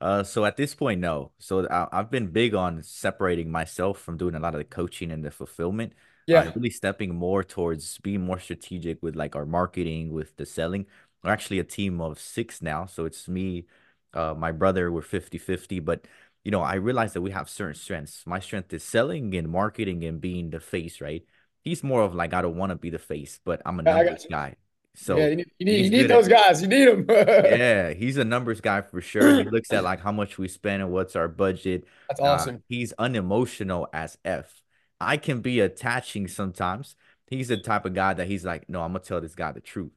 [0.00, 1.32] Uh, so at this point, no.
[1.38, 5.10] So I, have been big on separating myself from doing a lot of the coaching
[5.10, 5.94] and the fulfillment.
[6.26, 10.46] Yeah, uh, really stepping more towards being more strategic with like our marketing, with the
[10.46, 10.86] selling.
[11.22, 13.66] We're actually a team of six now, so it's me,
[14.14, 16.06] uh, my brother were 50 50 but
[16.44, 20.04] you know i realize that we have certain strengths my strength is selling and marketing
[20.04, 21.24] and being the face right
[21.62, 24.26] he's more of like i don't want to be the face but i'm a numbers
[24.30, 24.54] guy
[24.94, 26.62] so yeah, you need, you need, you need those at, guys.
[26.62, 27.04] You need them.
[27.10, 29.36] yeah, he's a numbers guy for sure.
[29.36, 31.84] He looks at like how much we spend and what's our budget.
[32.08, 32.56] That's awesome.
[32.56, 34.62] Uh, he's unemotional as f.
[35.00, 36.96] I can be attaching sometimes.
[37.28, 39.60] He's the type of guy that he's like, no, I'm gonna tell this guy the
[39.60, 39.92] truth.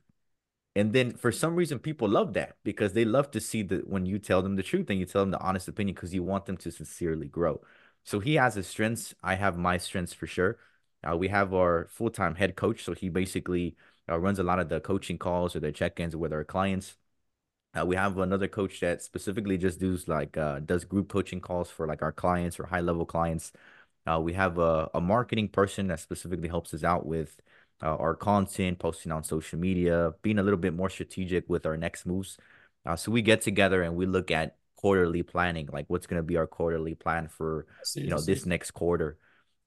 [0.75, 4.05] And then for some reason, people love that because they love to see that when
[4.05, 6.45] you tell them the truth and you tell them the honest opinion because you want
[6.45, 7.61] them to sincerely grow.
[8.03, 9.13] So he has his strengths.
[9.23, 10.57] I have my strengths for sure.
[11.09, 12.83] Uh, we have our full time head coach.
[12.83, 13.75] So he basically
[14.09, 16.97] uh, runs a lot of the coaching calls or the check ins with our clients.
[17.79, 21.69] Uh, we have another coach that specifically just does like uh, does group coaching calls
[21.69, 23.51] for like our clients or high level clients.
[24.09, 27.35] Uh, we have a, a marketing person that specifically helps us out with
[27.83, 31.77] uh, our content, posting on social media, being a little bit more strategic with our
[31.77, 32.37] next moves.
[32.85, 36.25] Uh, so we get together and we look at quarterly planning, like what's going to
[36.25, 39.17] be our quarterly plan for see, you know this next quarter.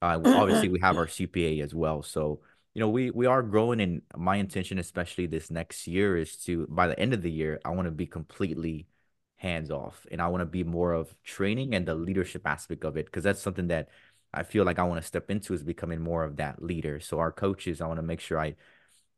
[0.00, 2.02] Uh, obviously, we have our CPA as well.
[2.02, 2.40] So
[2.74, 6.66] you know we we are growing, and my intention, especially this next year, is to
[6.68, 8.88] by the end of the year, I want to be completely
[9.36, 12.96] hands off, and I want to be more of training and the leadership aspect of
[12.96, 13.88] it because that's something that
[14.32, 17.00] I feel like I want to step into is becoming more of that leader.
[17.00, 18.54] So our coaches, I want to make sure I,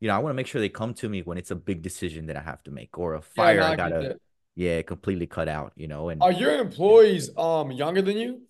[0.01, 1.83] you know, I want to make sure they come to me when it's a big
[1.83, 4.19] decision that I have to make or a fire yeah, I gotta,
[4.57, 5.73] yeah, completely cut out.
[5.77, 8.43] You know, and are your employees um younger than you?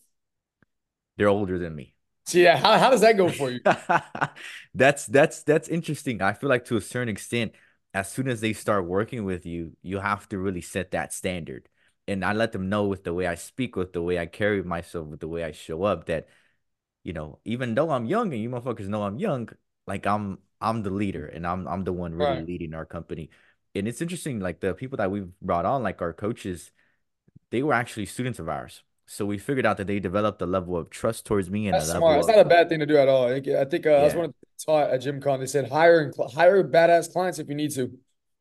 [1.16, 1.94] They're older than me.
[2.26, 3.60] So yeah, how, how does that go for you?
[4.74, 6.22] that's that's that's interesting.
[6.22, 7.52] I feel like to a certain extent,
[7.92, 11.68] as soon as they start working with you, you have to really set that standard.
[12.08, 14.62] And I let them know with the way I speak, with the way I carry
[14.62, 16.28] myself, with the way I show up, that
[17.04, 19.50] you know, even though I'm young and you motherfuckers know I'm young,
[19.86, 22.46] like I'm I'm the leader and I'm I'm the one really right.
[22.46, 23.30] leading our company.
[23.74, 26.72] And it's interesting, like the people that we've brought on, like our coaches,
[27.50, 28.82] they were actually students of ours.
[29.06, 31.90] So we figured out that they developed a level of trust towards me and that's
[31.90, 32.20] smart.
[32.20, 33.26] It's not a bad thing to do at all.
[33.26, 34.00] I think, I think uh, yeah.
[34.00, 35.40] that's one of the taught at GymCon.
[35.40, 37.98] They said hire and hire badass clients if you need to.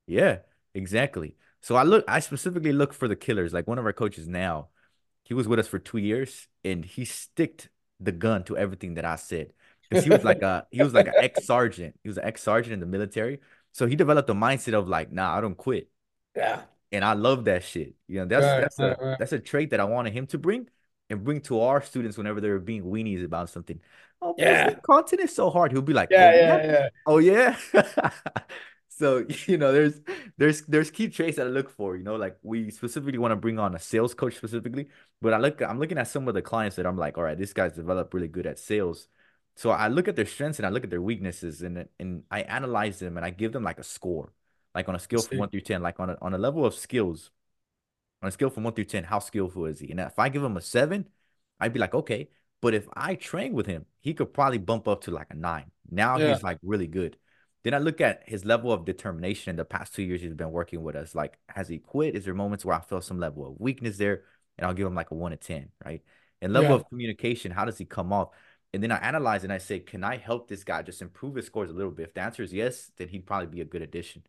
[0.08, 0.38] Yeah,
[0.73, 1.36] exactly.
[1.62, 3.52] So I look, I specifically look for the killers.
[3.52, 4.69] Like one of our coaches now,
[5.23, 7.69] he was with us for two years, and he sticked
[8.03, 9.53] the gun to everything that I said
[9.89, 11.99] because he was like a he was like an ex sergeant.
[12.03, 13.39] He was an ex sergeant in the military,
[13.71, 15.89] so he developed a mindset of like, nah, I don't quit.
[16.35, 16.63] Yeah.
[16.91, 17.95] And I love that shit.
[18.07, 19.19] You know, that's Right, that's a right, right.
[19.19, 20.69] that's a trait that I wanted him to bring
[21.09, 23.79] and bring to our students whenever they're being weenies about something.
[24.21, 24.75] Oh, Yeah.
[24.75, 25.71] content is so hard.
[25.71, 26.89] He'll be like, Yeah, oh yeah, yeah, yeah.
[27.05, 27.57] oh yeah.
[28.97, 30.01] So, you know, there's
[30.38, 33.36] there's there's key traits that I look for, you know, like we specifically want to
[33.36, 34.89] bring on a sales coach specifically,
[35.21, 37.38] but I look I'm looking at some of the clients that I'm like, all right,
[37.38, 39.08] this guy's developed really good at sales.
[39.56, 42.41] So I look at their strengths and I look at their weaknesses and and I
[42.41, 44.34] analyze them and I give them like a score,
[44.75, 46.73] like on a scale from one through ten, like on a on a level of
[46.75, 47.32] skills,
[48.21, 49.91] on a scale from one through ten, how skillful is he?
[49.91, 51.10] And if I give him a seven,
[51.60, 52.29] I'd be like, okay.
[52.62, 55.71] But if I train with him, he could probably bump up to like a nine.
[55.89, 56.19] Now Yeah.
[56.19, 57.17] he's like really good.
[57.63, 60.52] Then I look at his level of determination in the past two years he's been
[60.52, 61.15] working with us.
[61.15, 62.15] Like, has he quit?
[62.15, 64.23] Is there moments where I feel some level of weakness there?
[64.58, 66.02] And I'll give him like a one to 10, right?
[66.41, 66.76] And level Yeah.
[66.76, 68.30] of communication, how does he come off?
[68.73, 71.45] And then I analyze and I say, can I help this guy just improve his
[71.45, 72.08] scores a little bit?
[72.10, 74.23] If the answer is yes, then he'd probably be a good addition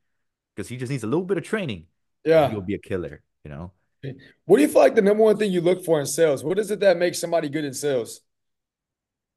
[0.55, 1.87] because he just needs a little bit of training
[2.25, 2.49] Yeah.
[2.51, 3.73] he'll be a killer, you know?
[4.05, 4.12] Eh,
[4.44, 6.44] what do you feel like the number one thing you look for in sales?
[6.44, 8.20] What is it that makes somebody good in sales?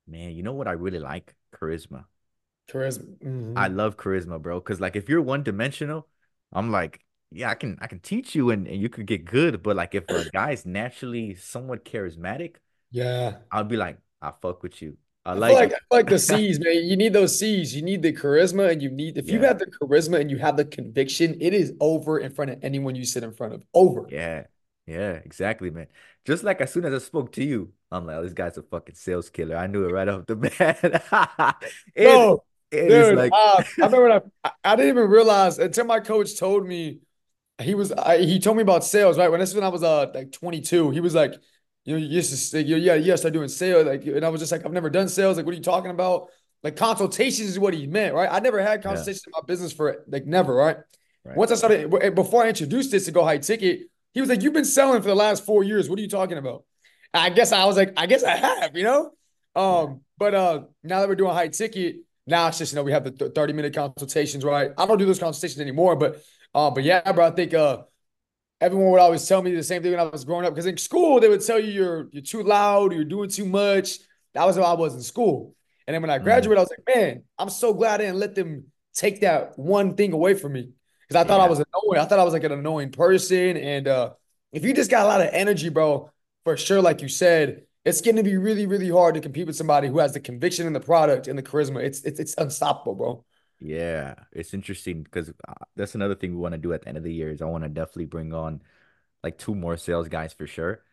[0.08, 1.36] Man, you know what I really like?
[1.54, 2.06] Charisma.
[2.68, 3.06] Charisma.
[3.56, 4.62] I hmm love charisma, bro.
[4.62, 6.08] Cause like if you're one dimensional,
[6.54, 9.64] I'm like, yeah, I can I can teach you and, and you could get good.
[9.64, 12.58] But like if a guy's naturally somewhat charismatic,
[12.92, 13.40] Yeah.
[13.52, 14.98] I'll be like, I fuck with you.
[15.26, 16.84] I I like like I like the C's, man.
[16.86, 17.76] You need those C's.
[17.76, 20.58] You need the charisma, and you need if you have the charisma and you have
[20.58, 23.64] the conviction, it is over in front of anyone you sit in front of.
[23.74, 24.10] Over.
[24.10, 24.48] yeah,
[24.86, 25.88] yeah, exactly, man.
[26.26, 28.64] Just like as soon as I spoke to you, I'm like, oh, this guy's a
[28.64, 29.56] fucking sales killer.
[29.58, 31.62] I knew it right off the bat.
[31.96, 36.00] And Bro, it's dude, like, uh, I remember I, I didn't even realize until my
[36.00, 37.00] coach told me
[37.62, 39.30] he was I, he told me about sales, right?
[39.30, 41.34] When this is when I was uh like 22, he was like,
[41.86, 43.86] you know, you used to say, yeah, yeah, start doing sales.
[43.88, 45.38] Like, and I was just like, I've never done sales.
[45.38, 46.30] Like, what are you talking about?
[46.64, 48.30] Like consultations is what he meant, right?
[48.32, 50.78] I never had yeah, consultations in my business for like never, right?
[51.24, 53.82] right, Once I started before I introduced this to Go High Ticket,
[54.14, 55.90] he was like, You've been selling for the last four years.
[55.90, 56.64] What are you talking about?
[57.14, 59.12] I guess I was like, I guess I have, you know?
[59.56, 61.98] Um, but uh now that we're doing high ticket,
[62.28, 64.72] now it's just, you know, we have the 30 minute consultations, right?
[64.78, 66.22] I don't do those consultations anymore, but
[66.54, 67.84] uh, but yeah, bro, I think uh
[68.62, 70.54] everyone would always tell me the same thing when I was growing up.
[70.54, 74.00] Because in school, they would tell you you're you're too loud, you're doing too much.
[74.34, 75.56] That was how I was in school.
[75.88, 78.20] And then when I mm, graduated, I was like, man, I'm so glad I didn't
[78.20, 80.72] let them take that one thing away from me.
[81.08, 82.02] Because I thought I was annoying.
[82.02, 83.56] I thought I was like an annoying person.
[83.56, 84.12] And uh,
[84.52, 86.10] if you just got a lot of energy, bro,
[86.44, 89.56] for sure, like you said, it's going to be really, really hard to compete with
[89.56, 91.82] somebody who has the conviction in the product and the charisma.
[91.84, 93.26] It's it's it's unstoppable, bro.
[93.60, 94.16] yeah.
[94.32, 97.04] It's interesting because uh, that's another thing we want to do at the end of
[97.04, 98.62] the year is I want to definitely bring on
[99.24, 100.84] like two more sales guys for sure.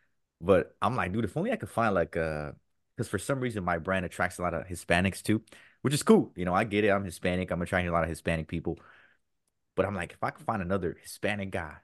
[0.40, 2.52] But I'm like, dude, if only I could find like uh
[2.96, 5.42] because for some reason my brand attracts a lot of Hispanics too,
[5.82, 6.32] which is cool.
[6.36, 6.90] You know, I get it.
[6.90, 7.50] I'm Hispanic.
[7.50, 8.78] I'm attracting a lot of Hispanic people.
[9.76, 11.76] But I'm like, if I could find another Hispanic guy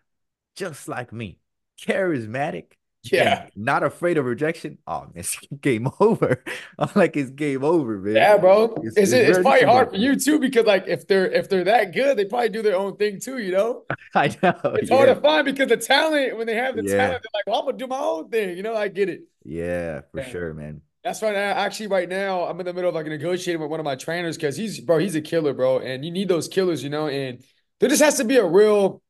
[0.57, 1.41] just like me,
[1.81, 3.49] charismatic and Yeah.
[3.57, 6.43] not afraid of rejection, oh man, it's game over.
[6.79, 8.15] I'm like, it's game over, man.
[8.15, 8.75] Yeah, bro.
[8.83, 9.29] It's Is it's it?
[9.29, 12.25] It's probably hard for you too because like if they're if they're that good, they
[12.25, 13.39] probably do their own thing too.
[13.39, 13.85] You know,
[14.15, 14.77] I know.
[14.77, 16.97] it's hard to find because the talent when they have the Yeah.
[16.97, 18.57] talent, they're like, well, I'm gonna do my own thing.
[18.57, 19.23] You know, I get it.
[19.45, 20.29] Yeah, for Yeah.
[20.31, 20.83] sure, man.
[21.05, 21.33] That's right.
[21.35, 23.97] Now, actually, right now, I'm in the middle of like negotiating with one of my
[23.97, 27.09] trainers because he's bro, he's a killer, bro, and you need those killers, you know.
[27.09, 27.43] And
[27.81, 29.03] there just has to be a real.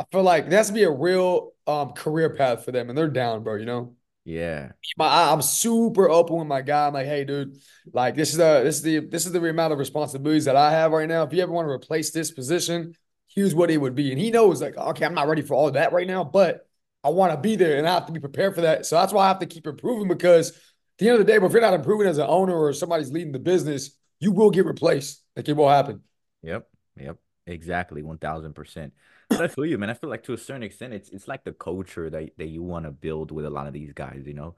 [0.00, 3.08] I feel like that's to be a real um career path for them, and they're
[3.08, 3.56] down, bro.
[3.56, 3.96] You know.
[4.24, 4.72] Yeah.
[4.96, 6.86] my I- I'm super open with my guy.
[6.86, 7.58] I'm like, hey, dude,
[7.92, 10.70] like this is the this is the this is the amount of responsibilities that I
[10.70, 11.22] have right now.
[11.24, 12.94] If you ever want to replace this position,
[13.28, 14.10] here's what it would be.
[14.10, 16.66] And he knows, like, okay, I'm not ready for all of that right now, but
[17.04, 18.86] I want to be there and I have to be prepared for that.
[18.86, 20.56] So that's why I have to keep improving because at
[20.98, 23.32] the end of the day, if you're not improving as an owner or somebody's leading
[23.32, 25.22] the business, you will get replaced.
[25.34, 26.02] Like it will happen.
[26.42, 26.68] Yep.
[26.98, 27.16] Yep.
[27.46, 28.02] Exactly.
[28.02, 28.54] 1000%.
[28.54, 28.92] But
[29.30, 29.90] I feel you, man.
[29.90, 32.62] I feel like to a certain extent, it's it's like the culture that, that you
[32.62, 34.56] want to build with a lot of these guys, you know?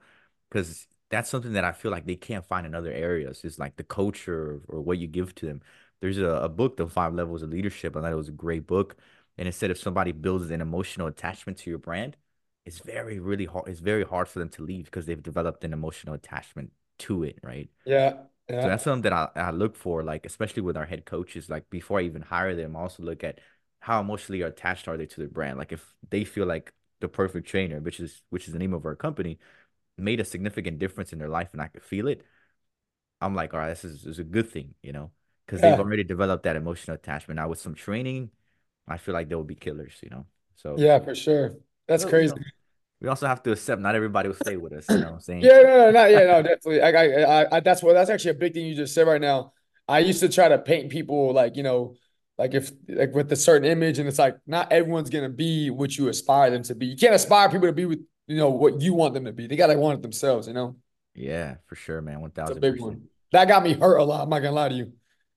[0.49, 3.41] Because that's something that I feel like they can't find in other areas.
[3.43, 5.61] It's like the culture or what you give to them.
[6.01, 7.95] There's a, a book, The Five Levels of Leadership.
[7.95, 8.97] I thought it was a great book.
[9.37, 12.17] And it said if somebody builds an emotional attachment to your brand,
[12.65, 13.67] it's very, really hard.
[13.67, 17.39] It's very hard for them to leave because they've developed an emotional attachment to it,
[17.43, 17.69] right?
[17.85, 18.23] Yeah.
[18.59, 21.49] So that's something that I, I look for, like especially with our head coaches.
[21.49, 23.39] Like before I even hire them, I also look at
[23.83, 25.57] how emotionally attached are they to the brand.
[25.59, 28.85] Like if they feel like the perfect trainer, which is which is the name of
[28.85, 29.39] our company,
[29.97, 32.23] made a significant difference in their life, and I could feel it.
[33.21, 35.11] I'm like, all right, this is, this is a good thing, you know,
[35.45, 37.37] because they've already developed that emotional attachment.
[37.37, 38.31] Now with some training,
[38.87, 40.25] I feel like they will be killers, you know.
[40.55, 41.55] So, Yeah, for sure.
[41.87, 42.33] That's you crazy.
[42.35, 42.45] know,
[43.01, 44.93] we also have to accept not everybody will stay with us.
[44.95, 45.51] You know what I'm saying?
[45.51, 46.81] Yeah, no, no, no, yeah, no, definitely.
[46.81, 46.89] I,
[47.43, 49.53] I, I, that's what that's actually a big thing you just said right now.
[49.87, 51.95] I used to try to paint people like you know,
[52.37, 55.95] like if like with a certain image, and it's like not everyone's gonna be what
[55.95, 56.87] you aspire them to be.
[56.87, 59.47] You can't aspire people to be with you know what you want them to be.
[59.47, 60.47] They gotta want it themselves.
[60.47, 60.75] You know.
[61.15, 62.21] Yeah, for sure, man.
[62.21, 62.59] One thousand.
[62.59, 63.03] big one.
[63.31, 64.23] That got me hurt a lot.
[64.23, 64.93] I'm not gonna lie to you.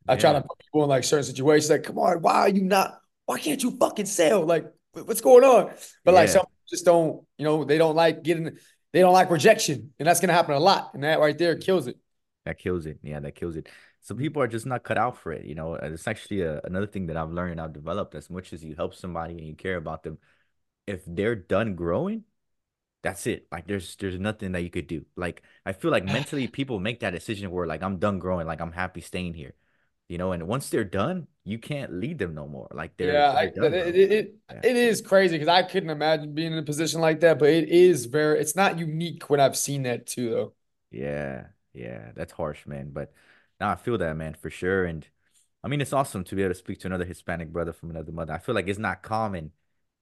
[0.09, 0.19] I yeah.
[0.19, 1.71] try to put people in like certain situations.
[1.71, 2.99] Like, come on, why are you not?
[3.27, 4.45] Why can't you fucking sell?
[4.45, 5.73] Like, what's going on?
[6.05, 6.21] But yeah.
[6.21, 8.57] like some just don't, you know, they don't like getting,
[8.93, 10.93] they don't like rejection, and that's gonna happen a lot.
[10.95, 11.97] And that right there kills it.
[12.45, 12.99] That kills it.
[13.03, 13.69] Yeah, that kills it.
[14.07, 15.45] Some people are just not cut out for it.
[15.45, 18.15] You know, it's actually a, another thing that I've learned and I've developed.
[18.15, 20.19] As much as you help somebody and you care about them,
[20.87, 22.25] if they're done growing,
[23.03, 23.47] that's it.
[23.53, 25.05] Like there's there's nothing that you could do.
[25.17, 28.61] Like I feel like mentally people make that decision where like I'm done growing, like
[28.61, 29.55] I'm happy staying here
[30.09, 32.69] you know, and once they're done, you can't lead them no more.
[32.73, 34.61] Like they're yeah, they're done, it, it, it, yeah.
[34.63, 37.69] it is crazy because I couldn't imagine being in a position like that, but it
[37.69, 40.53] is very it's not unique when I've seen that too though.
[40.91, 42.91] Yeah, yeah, that's harsh, man.
[42.93, 43.13] But
[43.61, 44.85] now I feel that, man, for sure.
[44.85, 45.07] And
[45.65, 48.13] I mean, it's awesome to be able to speak to another Hispanic brother from another
[48.13, 48.33] mother.
[48.33, 49.53] I feel like it's not common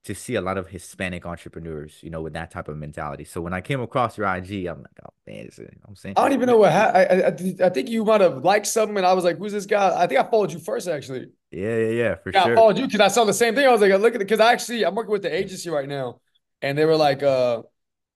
[0.03, 3.23] to see a lot of Hispanic entrepreneurs, you know, with that type of mentality.
[3.23, 6.21] So when I came across your IG, I'm like, oh man, know I'm saying I
[6.21, 9.05] don't even know what ha- I, I I think you might have liked something, and
[9.05, 10.01] I was like, who's this guy?
[10.01, 11.27] I think I followed you first, actually.
[11.51, 12.53] Yeah, yeah, yeah, for yeah, sure.
[12.53, 13.65] I followed you because I saw the same thing.
[13.65, 15.87] I was like, look at it, because I actually I'm working with the agency right
[15.87, 16.21] now,
[16.61, 17.63] and they were like, uh,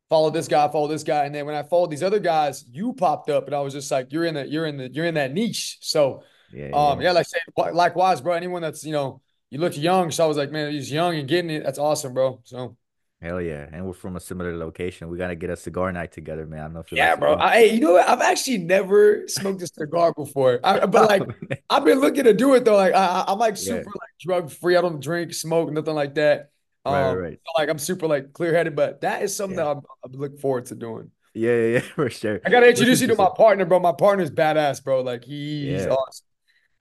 [0.10, 2.94] follow this guy, follow this guy, and then when I followed these other guys, you
[2.94, 5.14] popped up, and I was just like, you're in the, you're in the, you're in
[5.16, 5.78] that niche.
[5.82, 8.34] So, yeah, um, yeah, yeah like say likewise, bro.
[8.34, 10.12] Anyone that's you know you look young.
[10.12, 11.64] So I was like, man, he's young and getting it.
[11.64, 12.42] That's awesome, bro.
[12.44, 12.76] So
[13.22, 15.10] hell yeah, and we're from a similar location.
[15.10, 16.60] We gotta get a cigar night together, man.
[16.60, 17.34] I don't know if yeah, bro.
[17.34, 18.08] I, you know what?
[18.08, 21.24] I've actually never smoked a cigar before, I, but like
[21.70, 22.78] I've been looking to do it though.
[22.78, 23.84] Like I, am like super yeah.
[23.86, 24.76] like drug free.
[24.76, 26.52] I don't drink, smoke, nothing like that.
[26.86, 27.40] Um, right, right.
[27.46, 29.66] So like I'm super like clear headed, but that is something yeah.
[29.66, 31.12] that I'm, I'm looking forward to doing.
[31.34, 32.42] Yeah, yeah, yeah, for sure.
[32.46, 33.80] I gotta introduce you to my partner, bro.
[33.80, 35.02] My partner's badass, bro.
[35.02, 35.90] Like he's yeah.
[35.90, 36.26] awesome.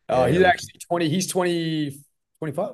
[0.08, 2.00] Uh, he's actually 20, he's 20,
[2.38, 2.70] 25.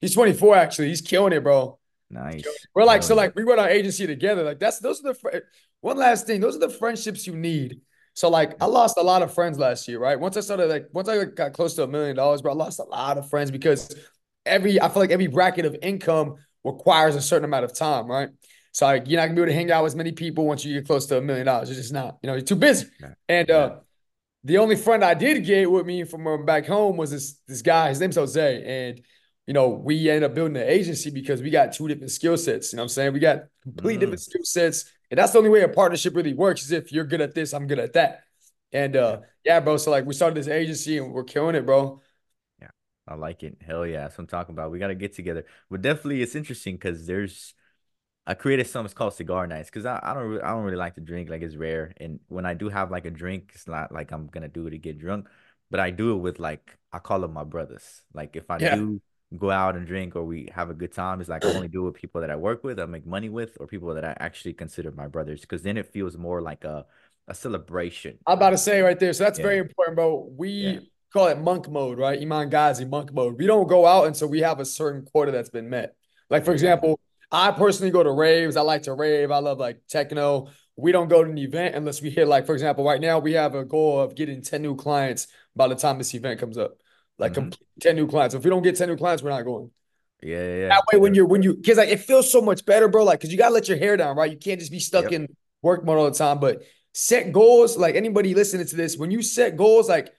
[0.00, 0.88] He's 24 actually.
[0.88, 1.78] He's killing it, bro.
[2.10, 2.44] Nice.
[2.74, 4.42] We're like, so like we run our agency together.
[4.42, 5.28] Like that's those are the fr-
[5.80, 6.40] one last thing.
[6.40, 7.80] Those are the friendships you need.
[8.14, 10.18] So like I lost a lot of friends last year, right?
[10.18, 12.78] Once I started like once I got close to a million dollars, bro, I lost
[12.78, 13.94] a lot of friends because
[14.46, 18.28] every I feel like every bracket of income requires a certain amount of time, right?
[18.72, 20.64] So like, you're not gonna be able to hang out with as many people once
[20.64, 21.68] you get close to a million dollars.
[21.68, 22.86] You're just not, you know, you're too busy.
[23.28, 23.76] And uh
[24.44, 27.88] the only friend I did get with me from back home was this this guy.
[27.88, 29.00] His name's Jose, and
[29.46, 32.72] you know, we ended up building an agency because we got two different skill sets.
[32.72, 33.12] You know what I'm saying?
[33.12, 34.00] We got complete mm.
[34.00, 34.90] different skill sets.
[35.10, 37.52] And that's the only way a partnership really works is if you're good at this,
[37.52, 38.22] I'm good at that.
[38.72, 39.76] And uh yeah, bro.
[39.76, 42.00] So like we started this agency and we're killing it, bro.
[43.06, 43.58] I like it.
[43.64, 44.02] Hell yeah.
[44.02, 44.70] That's what I'm talking about.
[44.70, 45.44] We gotta get together.
[45.70, 47.54] But definitely it's interesting because there's
[48.26, 50.94] I created something called cigar nights because I, I don't really, I don't really like
[50.94, 53.92] to drink like it's rare and when I do have like a drink it's not
[53.92, 55.28] like I'm gonna do it to get drunk
[55.70, 58.76] but I do it with like I call them my brothers like if I yeah.
[58.76, 59.02] do
[59.36, 61.82] go out and drink or we have a good time it's like I only do
[61.82, 64.16] it with people that I work with, I make money with, or people that I
[64.20, 65.40] actually consider my brothers.
[65.40, 66.86] Because then it feels more like a
[67.26, 68.18] a celebration.
[68.26, 69.12] I'm about to say right there.
[69.12, 69.44] So that's yeah.
[69.44, 70.28] very important, bro.
[70.36, 70.80] We yeah.
[71.14, 72.20] Call it monk mode, right?
[72.20, 73.38] Iman Gadzhi, monk mode.
[73.38, 75.96] We don't go out until we have a certain quota that's been met.
[76.28, 77.00] Like, for example,
[77.30, 78.56] I personally go to raves.
[78.56, 79.30] I like to rave.
[79.30, 80.48] I love like techno.
[80.76, 83.32] We don't go to an event unless we hit, like, for example, right now we
[83.34, 86.78] have a goal of getting 10 new clients by the time this event comes up
[87.18, 87.50] like mm-hmm.
[87.80, 88.34] 10 new clients.
[88.34, 89.70] If we don't get 10 new clients, we're not going.
[90.22, 90.68] Yeah, yeah.
[90.68, 93.04] That way, when you're when you because like it feels so much better, bro.
[93.04, 94.30] Like, cause you gotta let your hair down, right?
[94.30, 95.12] You can't just be stuck yep.
[95.12, 96.40] in work mode all the time.
[96.40, 100.14] But set goals, like anybody listening to this, when you set goals, like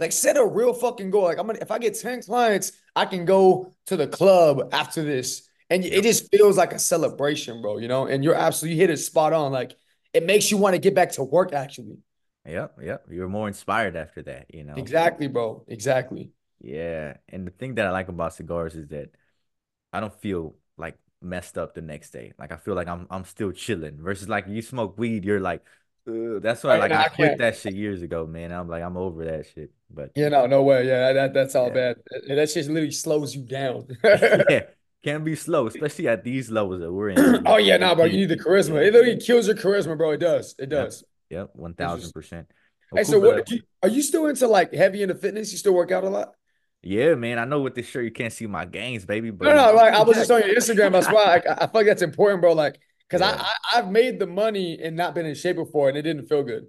[0.00, 1.24] like set a real fucking goal.
[1.24, 5.02] Like I'm gonna if I get 10 clients, I can go to the club after
[5.02, 5.48] this.
[5.70, 7.78] And it just feels like a celebration, bro.
[7.78, 9.52] You know, and you're absolutely you hit it spot on.
[9.52, 9.76] Like
[10.12, 11.98] it makes you want to get back to work actually.
[12.46, 13.04] Yep, yep.
[13.10, 14.74] You're more inspired after that, you know.
[14.74, 15.64] Exactly, bro.
[15.68, 16.32] Exactly.
[16.60, 19.10] Yeah, and the thing that I like about cigars is that
[19.92, 22.32] I don't feel like messed up the next day.
[22.38, 23.98] Like I feel like I'm I'm still chilling.
[24.00, 25.62] Versus like you smoke weed, you're like,
[26.06, 28.50] that's why like I, I quit that shit years ago, man.
[28.52, 29.70] I'm like I'm over that shit.
[29.90, 30.86] But yeah, no, no way.
[30.86, 31.94] Yeah, that that's all yeah.
[31.94, 31.96] bad.
[32.28, 33.88] That just literally slows you down.
[34.04, 34.62] yeah,
[35.02, 37.42] can be slow, especially at these levels that we're in.
[37.46, 38.04] oh yeah, no, nah, bro.
[38.04, 38.84] You need the charisma.
[38.84, 40.10] It literally kills your charisma, bro.
[40.10, 40.54] It does.
[40.58, 41.04] It does.
[41.30, 42.48] Yep, yep one thousand percent.
[42.94, 43.50] Hey, so what?
[43.50, 45.52] You, are you still into like heavy into fitness?
[45.52, 46.32] You still work out a lot?
[46.82, 47.38] Yeah, man.
[47.38, 49.30] I know with this shirt you can't see my gains, baby.
[49.30, 50.92] But no, no, like I was just on your Instagram.
[50.92, 52.52] That's why I, I feel like that's important, bro.
[52.52, 52.78] Like,
[53.10, 53.36] cause yeah.
[53.40, 56.26] I, I have made the money and not been in shape before, and it didn't
[56.26, 56.66] feel good.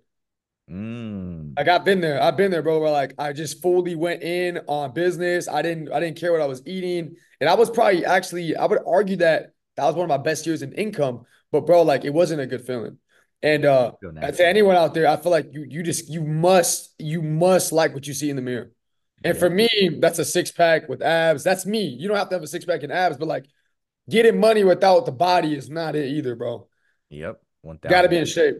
[0.69, 1.57] Mm.
[1.57, 2.21] Like I've been there.
[2.21, 2.79] I've been there, bro.
[2.79, 5.47] Where like I just fully went in on business.
[5.47, 7.15] I didn't I didn't care what I was eating.
[7.41, 10.45] And I was probably actually, I would argue that that was one of my best
[10.45, 11.25] years in income.
[11.51, 12.97] But bro, like it wasn't a good feeling.
[13.41, 17.21] And uh to anyone out there, I feel like you you just you must you
[17.21, 18.71] must like what you see in the mirror.
[19.23, 19.39] And yeah.
[19.39, 21.43] for me, that's a six pack with abs.
[21.43, 21.87] That's me.
[21.87, 23.45] You don't have to have a six pack and abs, but like
[24.09, 26.67] getting money without the body is not it either, bro.
[27.09, 27.41] Yep.
[27.81, 28.57] Got to be in shape.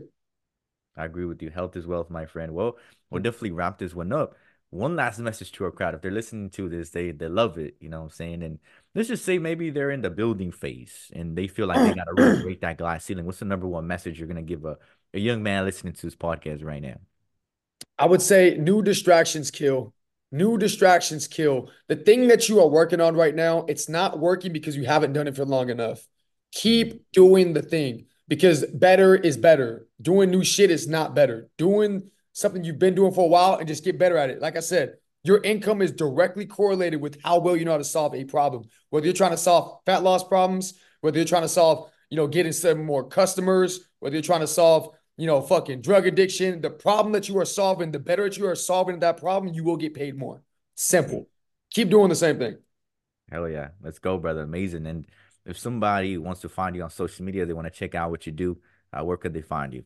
[0.99, 1.49] I agree with you.
[1.49, 2.53] Health is wealth, my friend.
[2.53, 2.77] Well,
[3.09, 3.23] we'll mm.
[3.23, 4.35] definitely wrap this one up.
[4.71, 5.95] One last message to our crowd.
[5.95, 7.75] If they're listening to this, they they love it.
[7.79, 8.43] You know what I'm saying?
[8.43, 8.59] And
[8.93, 12.03] let's just say maybe they're in the building phase and they feel like they got
[12.03, 13.25] to really break that glass ceiling.
[13.25, 14.77] What's the number one message you're going to give a,
[15.13, 16.97] a young man listening to this podcast right now?
[17.97, 19.93] I would say new distractions kill.
[20.31, 21.71] New distractions kill.
[21.87, 25.13] The thing that you are working on right now, it's not working because you haven't
[25.13, 26.07] done it for long enough.
[26.51, 29.87] Keep doing the thing because better is better.
[30.01, 31.49] Doing new shit is not better.
[31.57, 34.39] Doing something you've been doing for a while and just get better at it.
[34.39, 37.83] Like I said, your income is directly correlated with how well you know how to
[37.83, 38.63] solve a problem.
[38.91, 42.27] Whether you're trying to solve fat loss problems, whether you're trying to solve, you know,
[42.27, 46.69] getting some more customers, whether you're trying to solve, you know, fucking drug addiction, the
[46.69, 49.75] problem that you are solving, the better that you are solving that problem, you will
[49.75, 50.41] get paid more.
[50.75, 51.27] Simple.
[51.71, 52.57] Keep doing the same thing.
[53.29, 53.69] Hell yeah.
[53.81, 54.41] Let's go, brother.
[54.41, 54.85] Amazing.
[54.85, 55.05] And
[55.49, 58.25] if somebody wants to find you on social media, they want to check out what
[58.25, 58.57] you do,
[58.93, 59.83] uh, where could they find you?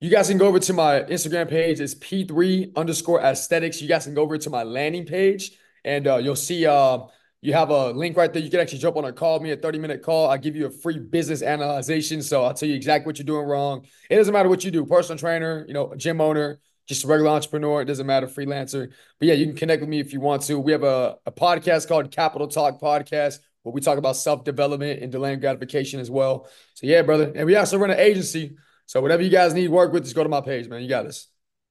[0.00, 1.80] You guys can go over to my Instagram page.
[1.80, 3.80] It's P3 underscore aesthetics.
[3.80, 5.52] You guys can go over to my landing page
[5.84, 6.98] and uh, you'll see uh,
[7.40, 8.42] you have a link right there.
[8.42, 10.28] You can actually jump on a call, me a 30 minute call.
[10.28, 12.28] I give you a free business analysis.
[12.28, 13.86] So I'll tell you exactly what you're doing wrong.
[14.10, 17.30] It doesn't matter what you do, personal trainer, you know, gym owner, just a regular
[17.30, 17.80] entrepreneur.
[17.80, 18.92] It doesn't matter, freelancer.
[19.18, 20.58] But yeah, you can connect with me if you want to.
[20.58, 25.02] We have a, a podcast called Capital Talk Podcast where we talk about self development
[25.02, 26.48] and delaying gratification as well.
[26.74, 27.32] So yeah, brother.
[27.34, 28.56] And we also run an agency.
[28.86, 30.82] So whatever you guys need work with, just go to my page, man.
[30.82, 31.26] You got this.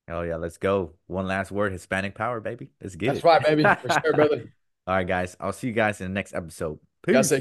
[0.09, 0.95] Oh yeah, let's go.
[1.07, 2.67] One last word, Hispanic power, baby.
[2.81, 3.23] Let's get That's it.
[3.23, 3.63] That's right, baby.
[3.81, 4.53] For sure, brother.
[4.87, 5.37] All right, guys.
[5.39, 6.79] I'll see you guys in the next episode.
[7.01, 7.31] Peace.